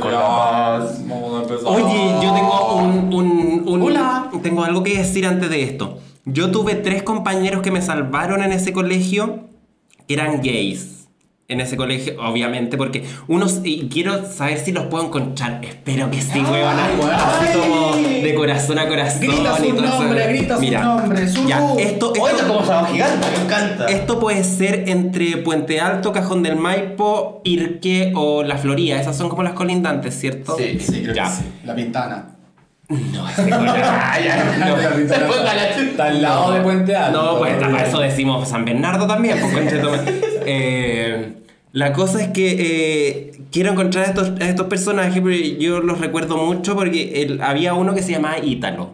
[1.64, 4.30] Oye, yo tengo un, un- un- Hola.
[4.42, 5.98] Tengo algo que decir antes de esto.
[6.24, 9.44] Yo tuve tres compañeros que me salvaron en ese colegio
[10.08, 10.95] que eran gays.
[11.48, 13.60] En ese colegio, obviamente, porque unos.
[13.62, 15.60] Y quiero saber si los puedo encontrar.
[15.64, 16.50] Espero que sí, weón.
[16.98, 17.10] weón.
[17.12, 19.20] Así como de corazón a corazón.
[19.20, 20.02] Grita su y todo eso.
[20.02, 23.86] nombre, grita su Mira, nombre, su Ya, esto, esto, Oye, como se gigante, me encanta.
[23.86, 29.00] esto puede ser entre Puente Alto, Cajón del Maipo, Irque o La Florida.
[29.00, 30.56] Esas son como las colindantes, ¿cierto?
[30.58, 30.80] Sí.
[30.80, 31.24] Sí, creo Ya.
[31.26, 31.42] que sí.
[31.64, 32.26] La Pintana.
[32.88, 37.22] No, ese Ah, está- al lado de Puente Alto.
[37.34, 39.54] No, pues para eso decimos San Bernardo también, pues
[40.46, 41.32] Eh,
[41.72, 46.00] La cosa es que eh, quiero encontrar a estos, a estos personajes, pero yo los
[46.00, 48.92] recuerdo mucho porque el- había uno que se llamaba Ítalo.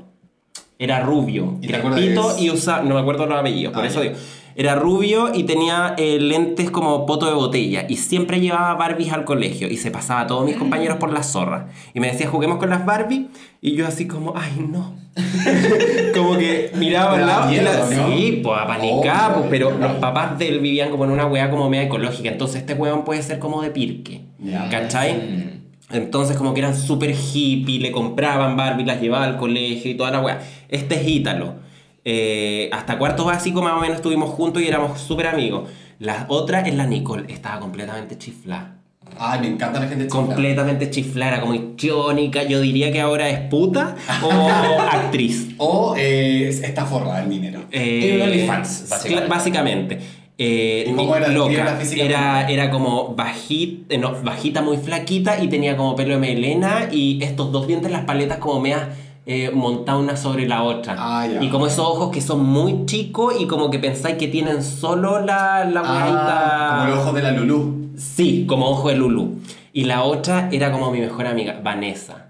[0.80, 4.02] Era rubio, ¿Y te acuerdas y usaba, no me acuerdo los apellidos, por Ah, eso
[4.02, 4.10] ya.
[4.10, 4.20] digo.
[4.54, 9.24] Era rubio y tenía eh, lentes como poto de botella y siempre llevaba Barbies al
[9.24, 11.68] colegio y se pasaba a todos mis compañeros por la zorra.
[11.94, 13.22] Y me decía, juguemos con las Barbies
[13.60, 14.94] y yo así como, ay no.
[16.14, 18.08] como que miraba al lado y miedo, la- ¿no?
[18.16, 21.50] Sí, pues apanicada, Oh, pues, pero los papás de él vivían como en una weá
[21.50, 24.22] como media ecológica, entonces este weón puede ser como de pirque.
[24.38, 24.68] Ya.
[24.70, 25.14] ¿Cachai?
[25.14, 25.62] Mm.
[25.94, 30.10] Entonces como que eran súper hippie, le compraban Barbie, las llevaba al colegio y toda
[30.10, 30.40] la weá.
[30.68, 31.56] Este es Ítalo.
[32.04, 35.70] Eh, hasta cuarto básico más o menos estuvimos juntos y éramos súper amigos.
[35.98, 38.78] La otra es la Nicole, estaba completamente chiflada.
[39.18, 40.26] Ay, me encanta la gente chiflada.
[40.26, 42.42] Completamente chiflada, era como histriónica.
[42.44, 44.30] Yo diría que ahora es puta o
[44.90, 45.50] actriz.
[45.58, 47.64] O eh, está forrada el dinero.
[47.70, 49.28] Eh, OnlyFans, básicamente.
[49.28, 49.98] básicamente.
[50.38, 51.28] Eh, ¿Y cómo era?
[51.28, 51.78] loca.
[51.94, 57.22] Era, era como bajita, no, bajita, muy flaquita y tenía como pelo de melena y
[57.22, 58.88] estos dos dientes, las paletas como meas
[59.26, 60.96] eh, montadas una sobre la otra.
[60.98, 61.26] Ah.
[61.40, 65.20] Y como esos ojos que son muy chicos y como que pensáis que tienen solo
[65.20, 67.90] la, la Ah, como los ojos de la Lulú.
[67.96, 69.38] Sí, como ojo de Lulu.
[69.72, 72.26] Y la otra era como mi mejor amiga, Vanessa.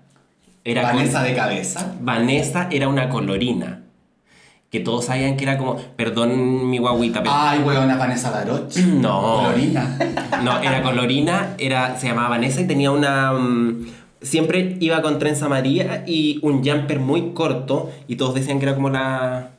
[0.65, 1.95] Era con- Vanessa de cabeza.
[2.01, 3.81] Vanessa era una colorina.
[4.71, 7.35] Que todos sabían que era como, perdón mi guaguita, pero...
[7.37, 8.75] Ay, weona, Vanessa Daroch.
[9.01, 9.43] No.
[9.43, 9.99] Colorina.
[10.43, 13.33] No, era colorina, era, se llamaba Vanessa y tenía una...
[14.23, 18.75] siempre iba con trenza amarilla y un jumper muy corto y todos decían que era
[18.75, 19.51] como la...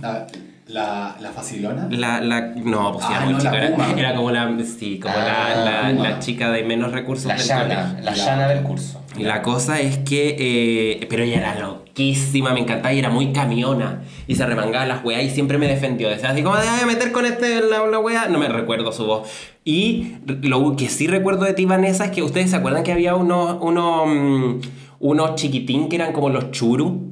[0.00, 0.26] La,
[0.72, 1.86] la, la facilona.
[1.90, 3.94] La, la, no, pues Ah, era muy no, la chica, era, Puma.
[3.96, 7.46] era como la, sí, como Ah, la, la, la chica de menos recursos La del
[7.46, 9.00] llana, la llana del curso.
[9.16, 13.30] Y la cosa es que, eh, pero ella era loquísima, me encantaba y era muy
[13.32, 14.00] camiona.
[14.26, 16.08] Y se remangaba las weas y siempre me defendió.
[16.08, 18.28] Decía así como, déjame meter con este la, la wea.
[18.28, 19.28] No me recuerdo su voz.
[19.64, 23.14] Y lo que sí recuerdo de ti, Vanessa, es que ustedes se acuerdan que había
[23.14, 24.60] unos, unos, mm,
[25.00, 27.11] unos chiquitín que eran como los churu.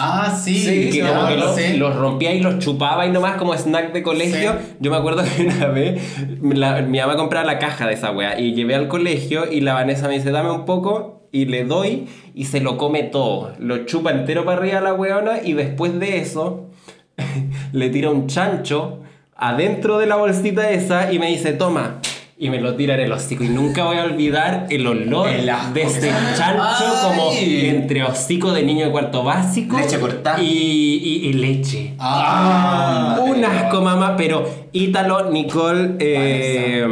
[0.00, 1.76] Ah, sí, Sí, que como los, sí.
[1.76, 4.52] los rompía y los chupaba y nomás como snack de colegio.
[4.52, 4.76] Sí.
[4.78, 6.00] Yo me acuerdo que una vez
[6.40, 9.74] la- mi mamá compraba la caja de esa wea y llevé al colegio y la
[9.74, 13.52] Vanessa me dice, dame un poco y le doy y se lo come todo.
[13.58, 16.70] Lo chupa entero para arriba la weona y después de eso
[17.72, 19.00] le tira un chancho
[19.36, 21.98] adentro de la bolsita esa y me dice, toma.
[22.40, 25.50] Y me lo tira en el hocico y nunca voy a olvidar el olor El
[25.74, 30.40] de ese chancho como entre hocico de niño de cuarto básico Leche cortada.
[30.40, 31.94] y, y- y leche.
[31.98, 36.86] Ah, Un asco, mamá, pero Ítalo, Nicole eh,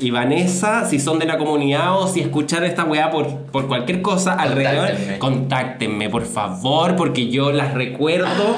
[0.00, 4.00] y Vanessa, si son de la comunidad o si escuchan esta weá por, por cualquier
[4.00, 5.18] cosa alrededor, Contáctenme.
[5.18, 8.56] contáctenme, por favor, porque yo las recuerdo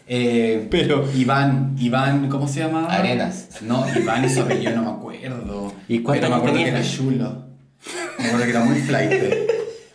[0.09, 2.93] Eh, Pero- Iván, Iván, ¿cómo se llamaba?
[2.93, 3.49] Arenas.
[3.63, 5.73] No, Iván y su apellido no me acuerdo.
[5.89, 6.79] ¿Y cuántos Pero me acuerdo que tenía?
[6.81, 7.43] era chulo.
[8.19, 9.13] Me acuerdo que era muy flight.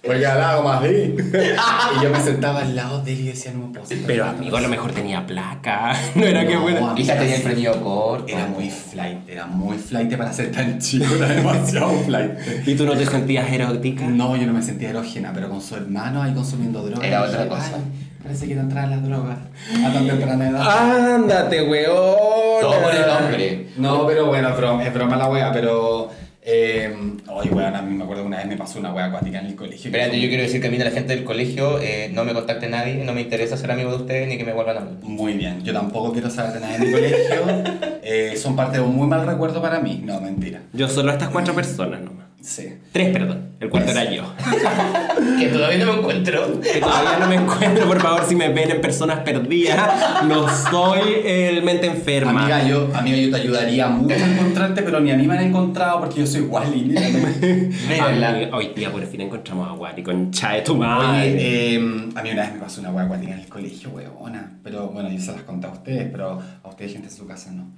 [0.03, 0.87] Porque hablaba como así.
[1.15, 4.25] Y yo me sentaba al lado de él y decía, no me puedo sentar Pero
[4.25, 4.67] amigo, a lo persona".
[4.69, 5.93] mejor tenía placa.
[6.15, 6.77] No era que No, bueno.
[6.79, 6.95] amigo.
[6.95, 8.25] Quizás tenía el frenillo corto.
[8.27, 12.31] Era muy flight, era muy flight para ser tan chico, era demasiado flight.
[12.65, 14.07] ¿Y tú no te sentías erótica?
[14.07, 17.05] No, yo no me sentía erógena, pero con su hermano ahí consumiendo drogas.
[17.07, 17.75] Era otra cosa.
[17.75, 17.81] "Ay,
[18.23, 19.37] parece que te entraban las drogas
[19.85, 21.15] a tan temprana edad.
[21.15, 22.61] Ándate, weón.
[22.61, 23.67] Todo por el hombre.
[23.77, 26.09] No, pero bueno, es broma, es broma la wea, pero.
[26.43, 26.91] Eh,
[27.27, 29.45] oye, weón, a mí me acuerdo que una vez me pasó una wea acuática en
[29.45, 29.89] el colegio.
[29.89, 32.33] Espérate, yo quiero decir que a mí de la gente del colegio eh, no me
[32.33, 34.95] contacte nadie, no me interesa ser amigo de ustedes ni que me vuelvan a hablar.
[35.03, 37.91] Muy bien, yo tampoco quiero saber de nadie en mi colegio.
[38.03, 40.01] Eh, son parte de un muy mal recuerdo para mí.
[40.03, 40.63] No, mentira.
[40.73, 42.25] Yo solo a estas cuatro personas nomás.
[42.41, 42.73] Sí.
[42.91, 43.51] Tres, perdón.
[43.59, 44.23] El cuarto era yo.
[45.39, 46.59] Que todavía no me encuentro.
[46.61, 50.23] Que todavía no me encuentro, por favor, si me ven en personas perdidas.
[50.25, 52.41] No soy el mente enferma.
[52.41, 55.45] Amiga yo, amiga, yo te ayudaría mucho a encontrarte, pero ni a mí me han
[55.45, 56.95] encontrado porque yo soy Wally.
[57.99, 61.33] Amiga, hoy día por fin encontramos a Wally, concha de tu madre.
[61.33, 61.77] Oye, eh,
[62.15, 64.59] a mí una vez me pasó una acuática en el colegio, huevona.
[64.63, 67.51] Pero bueno, yo se las conté a ustedes, pero a ustedes, gente de su casa,
[67.51, 67.71] no.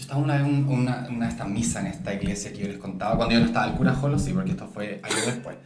[0.00, 2.68] Yo estaba una vez en una, una de estas misas en esta iglesia que yo
[2.68, 5.56] les contaba, cuando yo no estaba el cura Jolo, sí, porque esto fue años después.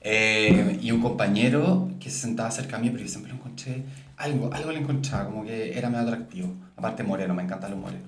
[0.00, 3.82] Eh, y un compañero que se sentaba cerca a mí, pero yo siempre lo encontré,
[4.16, 6.54] algo, algo le encontraba, como que era medio atractivo.
[6.76, 8.06] Aparte moreno, me encantan los morenos.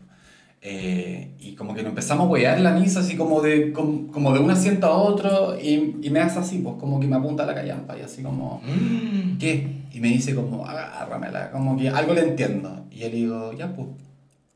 [0.60, 4.06] Eh, y como que nos empezamos a huear en la misa, así como de, como,
[4.12, 7.16] como de un asiento a otro, y, y me hace así, pues como que me
[7.16, 9.38] apunta a la callampa, y así como, Mm.
[9.38, 9.82] ¿qué?
[9.92, 12.86] Y me dice como, agárramela, como que algo le entiendo.
[12.88, 13.88] Y yo le digo, ya pues,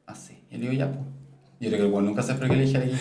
[0.06, 0.34] así.
[0.50, 1.05] Y yo le digo, ya pues.
[1.60, 2.92] Yo creo que el bueno nunca se esperó que le dijera que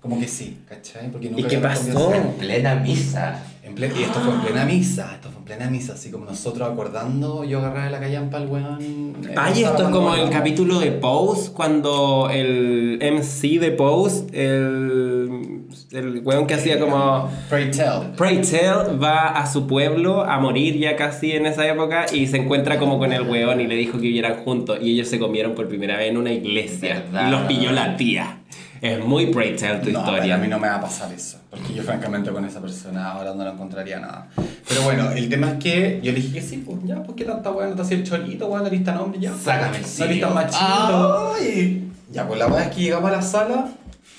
[0.00, 1.10] como que sí, ¿cachai?
[1.10, 2.12] Porque nunca ¿Y qué pasó?
[2.14, 3.42] En plena misa.
[3.62, 6.26] En ple- y esto fue en plena misa, esto fue en plena misa, así como
[6.26, 9.16] nosotros acordando, yo agarraba la callampa al weón.
[9.26, 15.63] eh, Ay, esto es como el capítulo de Pose, cuando el MC de Pose, el,
[15.94, 17.30] el weón que hacía como...
[17.48, 18.14] Pray tell.
[18.16, 22.38] Pray Tell va a su pueblo a morir ya casi en esa época y se
[22.38, 25.54] encuentra como con el weón y le dijo que vivieran juntos y ellos se comieron
[25.54, 27.28] por primera vez en una iglesia ¿Verdad?
[27.28, 28.38] y los pilló la tía.
[28.84, 30.34] Es muy Tell tu No, historia.
[30.34, 33.32] a mí no me va a pasar eso, porque yo francamente con esa persona ahora
[33.34, 34.26] no la encontraría nada.
[34.68, 37.24] Pero bueno, el tema es que yo le dije que sí, pues ya, pues qué
[37.24, 39.32] tanta weá, no te hacía el chorito, weá, no eres tan hombre, ya.
[39.32, 40.30] Sácame el No eres tan sillo.
[40.34, 41.32] machito.
[41.40, 41.90] Ay.
[42.12, 43.68] Ya, pues la weá es que llegamos a la sala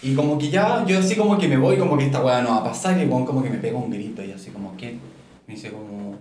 [0.01, 2.49] y como que ya, yo así como que me voy, como que esta weá no
[2.49, 4.97] va a pasar, y el como que me pega un grito y así como, ¿qué?
[5.47, 6.15] Me dice como,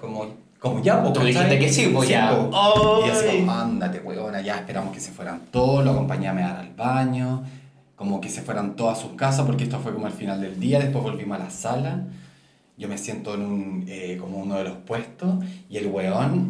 [0.00, 0.26] como,
[0.58, 2.30] como ya, pues Tú dijiste que sí, pues ya.
[2.50, 3.04] po.
[3.06, 5.92] Y así como, ándate, weona, ya esperamos que se fueran todos, lo
[6.30, 7.42] a mear al baño,
[8.02, 10.58] como que se fueran todos a sus casas, porque esto fue como al final del
[10.58, 12.08] día, después volvimos a la sala,
[12.76, 15.36] yo me siento en un, eh, como uno de los puestos,
[15.70, 16.48] y el weón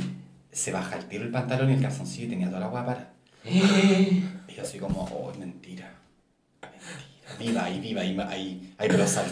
[0.51, 3.11] se baja el tiro el pantalón y el calzoncillo y tenía toda la para.
[3.45, 5.93] Y yo así como, oh, mentira.
[6.63, 7.37] Mentira.
[7.39, 9.27] Viva ahí, viva ahí, ahí, ahí pero sal,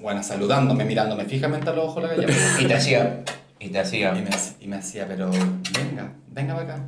[0.00, 2.26] bueno, saludándome, mirándome fijamente a los ojos la calle.
[2.60, 3.24] Y te hacía.
[3.60, 4.16] Y te hacía.
[4.16, 6.84] Y me, y me hacía, pero venga, venga para acá.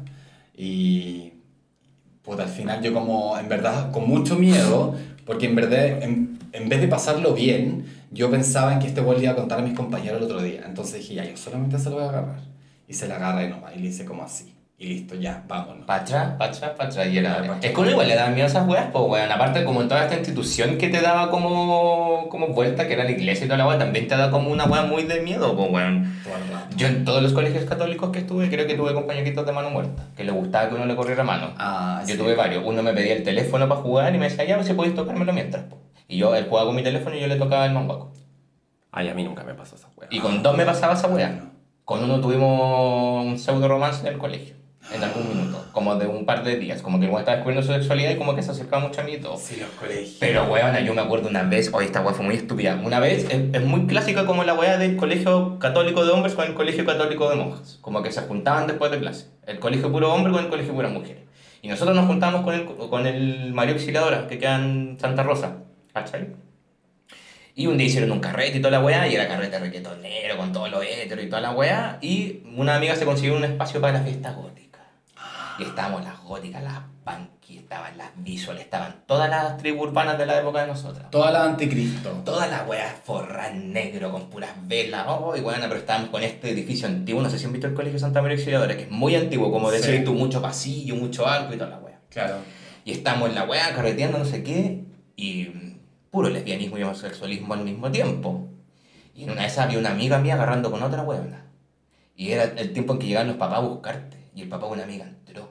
[0.56, 1.33] Y
[2.24, 4.94] pues al final yo como, en verdad, con mucho miedo,
[5.26, 9.22] porque en verdad, en, en vez de pasarlo bien, yo pensaba en que este le
[9.22, 10.62] iba a contar a mis compañeros el otro día.
[10.66, 12.40] Entonces dije, ya, yo solamente se lo voy a agarrar.
[12.88, 14.53] Y se la agarra y nomás, y le hice como así.
[14.76, 15.86] Y listo, ya, vámonos.
[15.86, 17.06] Pa' atrás, pa' atrás, pa' atrás.
[17.06, 17.58] Y era...
[17.62, 19.30] Es que uno igual le daban miedo a esas weas, pues weón.
[19.30, 23.12] Aparte, como en toda esta institución que te daba como, como vuelta, que era la
[23.12, 25.70] iglesia y toda la wea, también te da como una wea muy de miedo, pues
[25.70, 26.20] weón.
[26.76, 30.06] Yo en todos los colegios católicos que estuve, creo que tuve compañeritos de mano muerta,
[30.16, 31.52] que le gustaba que uno le corriera mano.
[31.56, 32.18] Ah, Yo sí.
[32.20, 32.64] tuve varios.
[32.66, 35.62] Uno me pedía el teléfono para jugar y me decía, ya, si podéis tocármelo mientras.
[35.64, 35.78] po".
[36.08, 38.12] Y yo, él jugaba con mi teléfono y yo le tocaba el manguaco.
[38.90, 40.08] Ay, a mí nunca me pasó esa wea.
[40.10, 41.42] Y con dos me pasaba esa weá.
[41.84, 44.54] Con uno tuvimos un pseudo romance en el colegio,
[44.92, 46.82] en algún minuto, como de un par de días.
[46.82, 49.04] Como que el weón estaba descubriendo su sexualidad y como que se acercaba mucho a
[49.04, 49.38] mí y todo.
[49.38, 50.16] Sí, los colegios.
[50.20, 52.80] Pero weona, yo me acuerdo una vez, oye, esta weá fue muy estúpida.
[52.84, 56.46] Una vez, es, es muy clásica como la weá del colegio católico de hombres con
[56.46, 57.78] el colegio católico de monjas.
[57.80, 59.26] Como que se juntaban después de clase.
[59.46, 61.22] El colegio puro hombre con el colegio pura mujeres.
[61.62, 65.58] Y nosotros nos juntábamos con el, con el Mario Auxiliadora, que queda en Santa Rosa.
[65.94, 66.28] ¿Cachai?
[67.56, 70.52] Y un día hicieron un carrete y toda la weá, y era carrete requetonero con
[70.52, 71.98] todos los héteros y toda la weá.
[72.02, 74.63] Y una amiga se consiguió un espacio para la fiesta gótica.
[75.58, 80.26] Y estábamos las góticas, las punky, estaban las visual, estaban todas las tribus urbanas de
[80.26, 81.10] la época de nosotras.
[81.10, 82.10] Toda la anticristo.
[82.24, 85.04] Todas las weas forras negro con puras velas.
[85.08, 87.22] Oh, y bueno, pero estábamos con este edificio antiguo.
[87.22, 89.70] No sé si han visto el colegio Santa María Auxiliadora, que es muy antiguo, como
[89.70, 90.02] Sí.
[90.04, 92.00] tú, mucho pasillo, mucho arco y toda la wea.
[92.10, 92.36] Claro.
[92.84, 94.84] Y estamos en la weá carreteando, no sé qué,
[95.16, 95.76] y
[96.10, 98.48] puro lesbianismo y homosexualismo al mismo tiempo.
[99.14, 101.44] Y en una de esas había una amiga mía agarrando con otra weona.
[102.16, 104.16] Y era el tiempo en que llegaban los papás a buscarte.
[104.34, 105.48] Y el papá de una amiga entró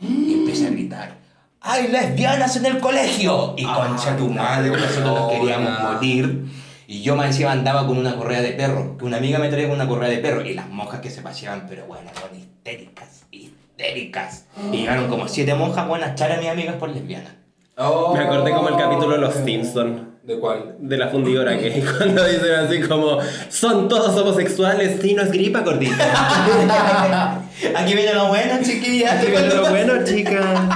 [0.00, 1.16] y empezó a gritar.
[1.60, 3.54] ¡Hay lesbianas en el colegio!
[3.56, 6.44] Y Ah, concha tu madre, nosotros nos queríamos morir.
[6.86, 9.66] Y yo más encima andaba con una correa de perro, que una amiga me traía
[9.66, 10.44] con una correa de perro.
[10.44, 14.44] Y las monjas que se paseaban, pero bueno, eran histéricas, histéricas.
[14.72, 17.32] Y llegaron como siete monjas, buenas, a echar a mis amigas por lesbianas.
[17.76, 20.15] Me acordé como el capítulo de Los Simpson.
[20.26, 20.74] ¿De cuál?
[20.80, 25.60] De la fundidora, que cuando dicen así como, son todos homosexuales, sí, no es gripa,
[25.60, 26.04] gordita.
[27.76, 29.12] Aquí viene lo bueno, chiquillas.
[29.18, 30.68] Así que lo bueno, chica.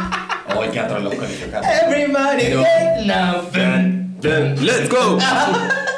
[0.56, 1.50] Oh, el teatro los colegios.
[1.82, 4.60] Everybody Pero- get love.
[4.62, 5.18] ¡Let's go!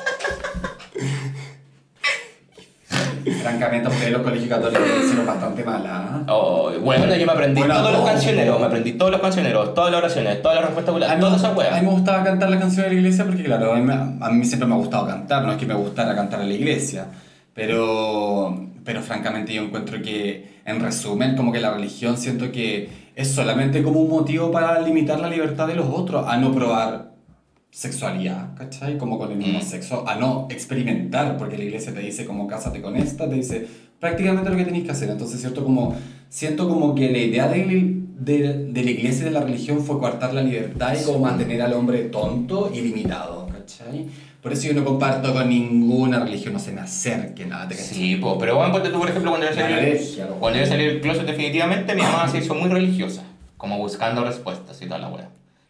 [3.43, 6.23] Francamente, ustedes los colegios católicos hicieron bastante mala.
[6.29, 8.07] Oh, bueno, yo me aprendí Bueno, todos los no.
[8.07, 11.51] cancioneros, me aprendí todos los cancioneros, todas las oraciones, todas las respuestas A todas esas
[11.51, 11.83] a mí weas.
[11.83, 14.67] me gustaba cantar las canciones de la iglesia porque, claro, a mí, a mí siempre
[14.69, 17.07] me ha gustado cantar, no es que me gustara cantar en la iglesia,
[17.55, 23.29] pero, pero francamente yo encuentro que, en resumen, como que la religión siento que es
[23.31, 27.12] solamente como un motivo para limitar la libertad de los otros, a no probar
[27.73, 28.99] sexualidad, ¿cachai?
[28.99, 29.63] Como con el mismo Mm.
[29.63, 33.67] sexo, a no experimentar, porque la iglesia te dice como cásate con esta, te dice
[33.99, 35.09] prácticamente lo que tenéis que hacer.
[35.09, 35.97] Entonces, cierto, como,
[36.29, 39.99] siento como que la idea de, de, de la iglesia y de la religión fue
[39.99, 44.07] coartar la libertad y como mantener al hombre tonto y limitado, ¿cachai?
[44.43, 47.75] Por eso yo no comparto con ninguna religión, no se me acerque nada, ¿te?
[47.77, 50.85] Sí, po, pero bueno, ponte tú, por ejemplo, cuando yo salí, alergia, cuando yo salí
[50.85, 53.23] del closet definitivamente, mi mamá se hizo muy religiosa,
[53.57, 55.09] como buscando respuestas y toda la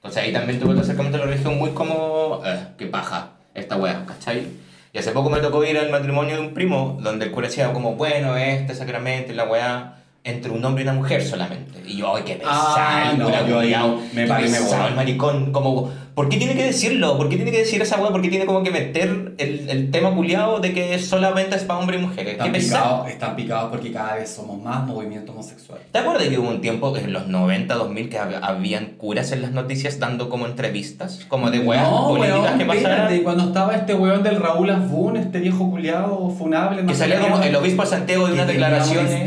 [0.03, 3.77] Entonces ahí también tuve otro acercamiento a la religión muy como, eh, qué paja esta
[3.77, 4.49] wea, ¿cachai?
[4.93, 7.73] Y hace poco me tocó ir al matrimonio de un primo, donde el cura decía
[7.73, 11.81] como, bueno, este sacramento y la wea entre un hombre y una mujer solamente.
[11.87, 13.71] Y yo, ay, qué pesado, Ah, no, yo ahí
[14.15, 14.87] me voy.
[14.89, 17.17] el maricón, como, ¿por qué tiene que decirlo?
[17.19, 18.11] ¿Por qué tiene que decir esa wea?
[18.13, 21.81] ¿Por qué tiene como que meter el, el tema culiado de que solamente es para
[21.81, 22.33] hombres y mujeres?
[22.35, 25.81] Están picados, están picados porque cada vez somos más movimiento homosexual.
[25.91, 29.43] ¿Te acuerdas que hubo un tiempo en los 90, 2000 que hab- habían curas en
[29.43, 31.27] las noticias dando como entrevistas?
[31.27, 33.19] Como de weas no, políticas weón, que pasaran.
[33.25, 36.87] cuando estaba este weón del Raúl Asbun, este viejo culiado funable.
[36.87, 39.25] Que salía como el obispo Santiago de que unas tenía un- declaraciones.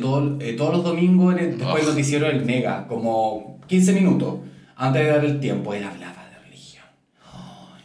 [0.00, 4.36] Todo, eh, todos los domingos en el, después del noticiero del Mega, como 15 minutos
[4.76, 5.72] antes de dar el tiempo.
[5.74, 6.84] Él hablaba de religión.
[7.32, 7.82] Ay,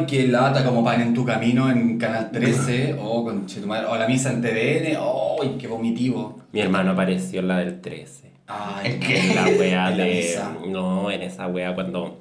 [0.00, 2.96] ay, qué lata, como pan en tu camino en Canal 13.
[3.00, 3.86] Oh, conchetumadre.
[3.86, 4.96] O la misa en TVN.
[5.42, 6.38] Ay, qué vomitivo.
[6.52, 8.30] Mi hermano apareció en la del 13.
[8.46, 9.32] Ay, ¿En qué?
[9.34, 10.14] La wea En la de.
[10.14, 10.56] misa.
[10.68, 12.18] No, en esa wea cuando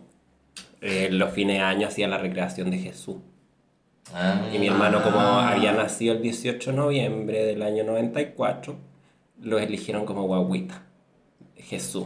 [0.81, 3.17] eh, en los fines de año hacía la recreación de Jesús.
[4.13, 5.49] Ah, Y mi hermano, como Ah.
[5.51, 8.75] había nacido el 18 de noviembre del año 94,
[9.41, 10.83] lo eligieron como guaguita.
[11.55, 12.05] Jesús.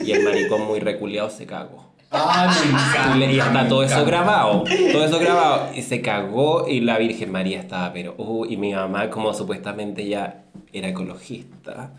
[0.00, 1.88] Y el maricón muy reculeado se cagó.
[2.10, 3.32] Ay, me encanta.
[3.32, 4.64] Y está todo eso grabado.
[4.92, 5.74] Todo eso grabado.
[5.74, 8.14] Y se cagó y la Virgen María estaba, pero.
[8.16, 11.92] uh, y mi mamá, como supuestamente ya era ecologista,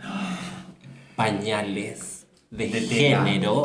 [1.15, 3.63] pañales de, De género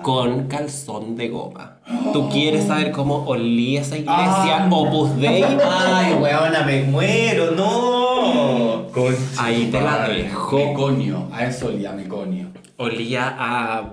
[0.00, 1.78] con calzón de goma.
[2.12, 4.64] ¿Tú quieres saber cómo olía esa iglesia?
[4.64, 4.76] Anda.
[4.76, 5.42] Opus Dei.
[5.44, 8.71] Ay, weona, me muero, no.
[9.38, 10.56] Ahí te la Madre, dejo.
[10.56, 12.48] Meconio, a eso olía meconio.
[12.76, 13.84] Olía a,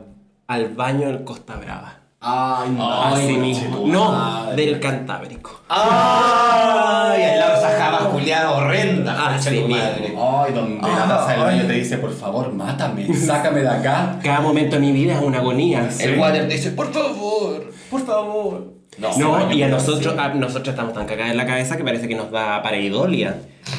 [0.47, 1.95] al baño en Costa Brava.
[2.21, 3.03] Ay, no.
[3.03, 3.83] Así Ay, mismo.
[3.87, 4.65] No, madre.
[4.65, 5.61] del Cantábrico.
[5.69, 9.15] Ay, al lado esa java horrenda.
[9.17, 9.77] Ah, concha sí, tu mismo.
[9.81, 10.13] madre.
[10.17, 14.19] Ay, donde la taza del baño te dice, por favor, mátame, sácame de acá.
[14.21, 15.87] Cada momento de mi vida es una agonía.
[15.99, 18.78] El water te dice, por favor, por favor.
[18.97, 22.07] No, coño, y a nosotros, a nosotros estamos tan cagadas en la cabeza que parece
[22.07, 23.37] que nos da pareidolia.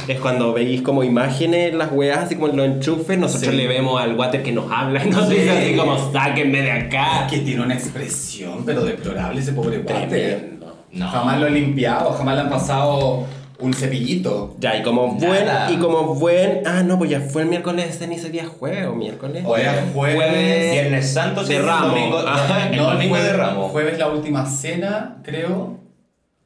[0.09, 3.57] Es cuando veis como imágenes las weas, así como los enchufes, nosotros Sí.
[3.57, 5.35] le vemos al water que nos habla y nos Sí.
[5.35, 7.27] dice así como, sáquenme de acá.
[7.29, 9.81] Que tiene una expresión, pero deplorable ese pobre.
[9.81, 10.77] Tremendo.
[10.93, 11.09] No.
[11.09, 13.25] Jamás lo he limpiado, jamás le han pasado
[13.61, 14.57] un cepillito.
[14.59, 15.71] Ya, y como buen, Nada.
[15.71, 18.95] y como buen, ah, no, pues ya fue el miércoles de ceniza día jueves o
[18.95, 19.43] miércoles.
[19.47, 20.73] O era jueves.
[20.73, 21.89] Viernes Santo, sí, de Ramos.
[21.95, 22.69] domingo, Ajá.
[22.69, 23.71] el No, domingo jueves, de Ramos.
[23.71, 25.79] Jueves la última cena, creo.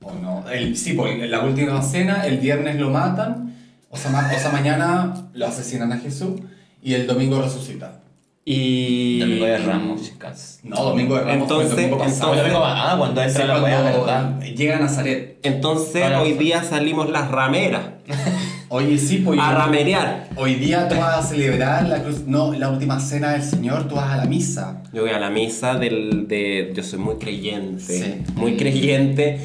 [0.02, 0.44] O no.
[0.50, 3.54] El, sí, pues la última cena, el viernes lo matan.
[3.90, 6.40] O sea, ma- o sea, mañana lo asesinan a Jesús.
[6.82, 8.00] Y el domingo resucita.
[8.46, 9.20] Y...
[9.20, 10.60] Domingo de Ramos, chicas.
[10.62, 12.34] No, domingo de Ramos fue el Entonces- domingo pasado.
[12.64, 14.40] Ah, ah, cuando entra Sí, la cuando ¿verdad?
[14.42, 15.38] Llega a Nazaret.
[15.42, 17.82] Entonces Para- hoy día salimos las rameras
[18.68, 19.38] Oye, sí, pues.
[19.40, 20.28] a ramerear.
[20.36, 23.94] Hoy día tú vas a celebrar la cruz, no, la última cena del Señor, tú
[23.94, 24.82] vas a la misa.
[24.92, 26.72] Yo voy a la misa del, de...
[26.74, 27.82] Yo soy muy creyente.
[27.82, 28.22] Sí.
[28.34, 29.38] Muy creyente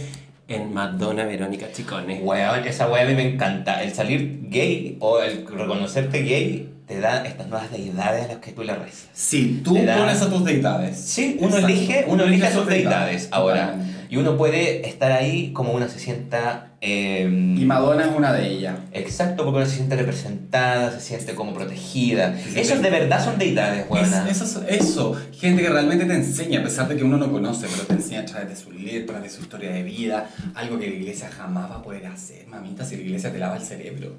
[0.48, 2.22] en Madonna Verónica Chicone.
[2.22, 3.82] Weón, esa weá a mí me encanta.
[3.84, 8.52] El salir gay o el reconocerte gay te da estas nuevas deidades a las que
[8.52, 9.06] tú le rezas.
[9.14, 10.98] Sí, tú Te da- pones a tus deidades.
[11.00, 11.68] Sí, uno Exacto.
[11.68, 12.90] elige, uno elige a sus deidades,
[13.24, 13.62] deidades ahora.
[13.68, 13.99] totalmente.
[14.10, 16.66] Y uno puede estar ahí como uno se sienta.
[16.82, 17.26] eh,
[17.58, 18.80] Y Madonna es una de ellas.
[18.92, 22.36] Exacto, porque uno se siente representada, se siente como protegida.
[22.38, 24.28] Sí, Esos de verdad son deidades, Es- weona.
[24.30, 27.68] eso, es- eso, gente que realmente te enseña, a pesar de que uno no conoce,
[27.70, 30.88] pero te enseña a través de sus letras, de su historia de vida, algo que
[30.88, 34.16] la iglesia jamás va a poder hacer, mamita, si la iglesia te lava el cerebro,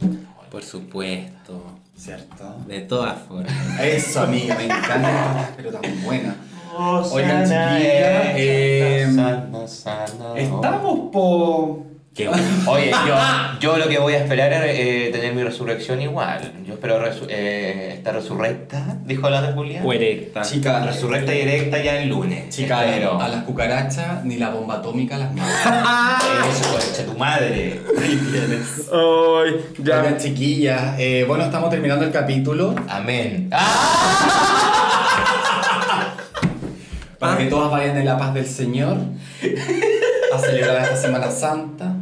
[0.50, 1.64] Por supuesto.
[1.96, 2.56] ¿cierto?
[2.66, 3.52] De todas formas.
[3.82, 6.34] Eso, amiga, me encanta, pero tan buena.
[6.76, 10.34] Oigan, Sana, chiquilla, eh, sana, sana.
[10.36, 11.86] Estamos po...
[12.12, 13.14] Qué Oye, yo,
[13.60, 16.52] yo lo que voy a esperar es eh, tener mi resurrección igual.
[16.66, 19.80] Yo espero resu- eh, estar resurrecta, dijo la de Julia.
[19.84, 20.42] o erecta.
[20.42, 22.48] Chica, Resurrecta y erecta ya el lunes.
[22.48, 23.20] chica, Espero.
[23.20, 26.18] a las cucarachas ni la bomba atómica las mata.
[26.50, 27.80] Eso, concha tu madre.
[28.02, 28.90] Ahí tienes.
[28.92, 32.74] Ay, Oigan, chiquillas, eh, bueno, estamos terminando el capítulo.
[32.88, 33.48] Amén.
[33.52, 34.76] ¡Ah!
[37.20, 38.96] Para que todas vayan en la paz del Señor
[40.34, 41.94] a celebrar esta Semana Santa.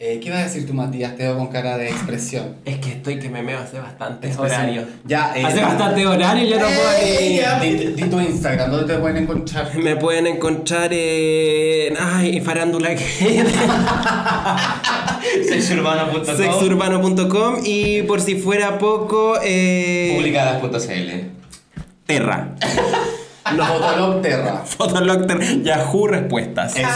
[0.00, 1.16] Eh, ¿Qué vas a decir tú, Matías?
[1.16, 2.54] Te veo con cara de expresión.
[2.64, 4.60] Es que estoy que me meo hace bastantes Expresión.
[4.62, 4.84] horarios.
[5.04, 9.00] Ya, eh, Hace bastante horario ya no puedo Eh, di, di tu Instagram, ¿dónde te
[9.00, 9.74] pueden encontrar?
[9.76, 11.96] Me pueden encontrar en.
[12.00, 13.04] Ay, farándula que.
[15.48, 19.34] Sexurbano.com sexurbano.com y por si fuera poco.
[19.42, 21.10] Eh, Publicadas.cl
[22.06, 22.54] Terra.
[23.56, 24.62] Fotolog Terra.
[24.64, 25.44] Fotolog Terra.
[25.62, 26.76] Yahoo Respuestas.
[26.76, 26.88] Eso.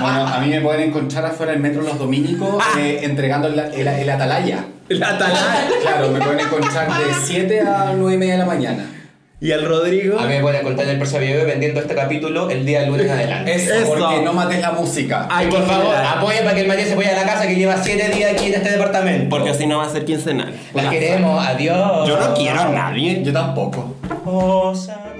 [0.00, 3.86] Bueno, a mí me pueden encontrar afuera del metro los dominicos eh, entregando el, el,
[3.88, 4.64] el atalaya.
[4.88, 5.68] La Atalaya.
[5.82, 8.86] Claro, me pueden encontrar de 7 a 9 y media de la mañana.
[9.42, 10.18] Y al Rodrigo.
[10.18, 13.08] A mí me pueden contar en el próximo video vendiendo este capítulo el día lunes
[13.10, 13.54] adelante.
[13.54, 13.86] Eso, Eso.
[13.86, 15.28] porque no mates la música.
[15.30, 17.76] Ay, por favor, apoyen para que el Matías se vaya a la casa que lleva
[17.82, 19.30] 7 días aquí en este departamento.
[19.30, 20.52] Porque si no va a ser quincenal.
[20.74, 22.08] Las queremos, adiós.
[22.08, 23.22] Yo no quiero a nadie.
[23.22, 23.94] Yo tampoco.
[24.26, 25.19] Hosanna.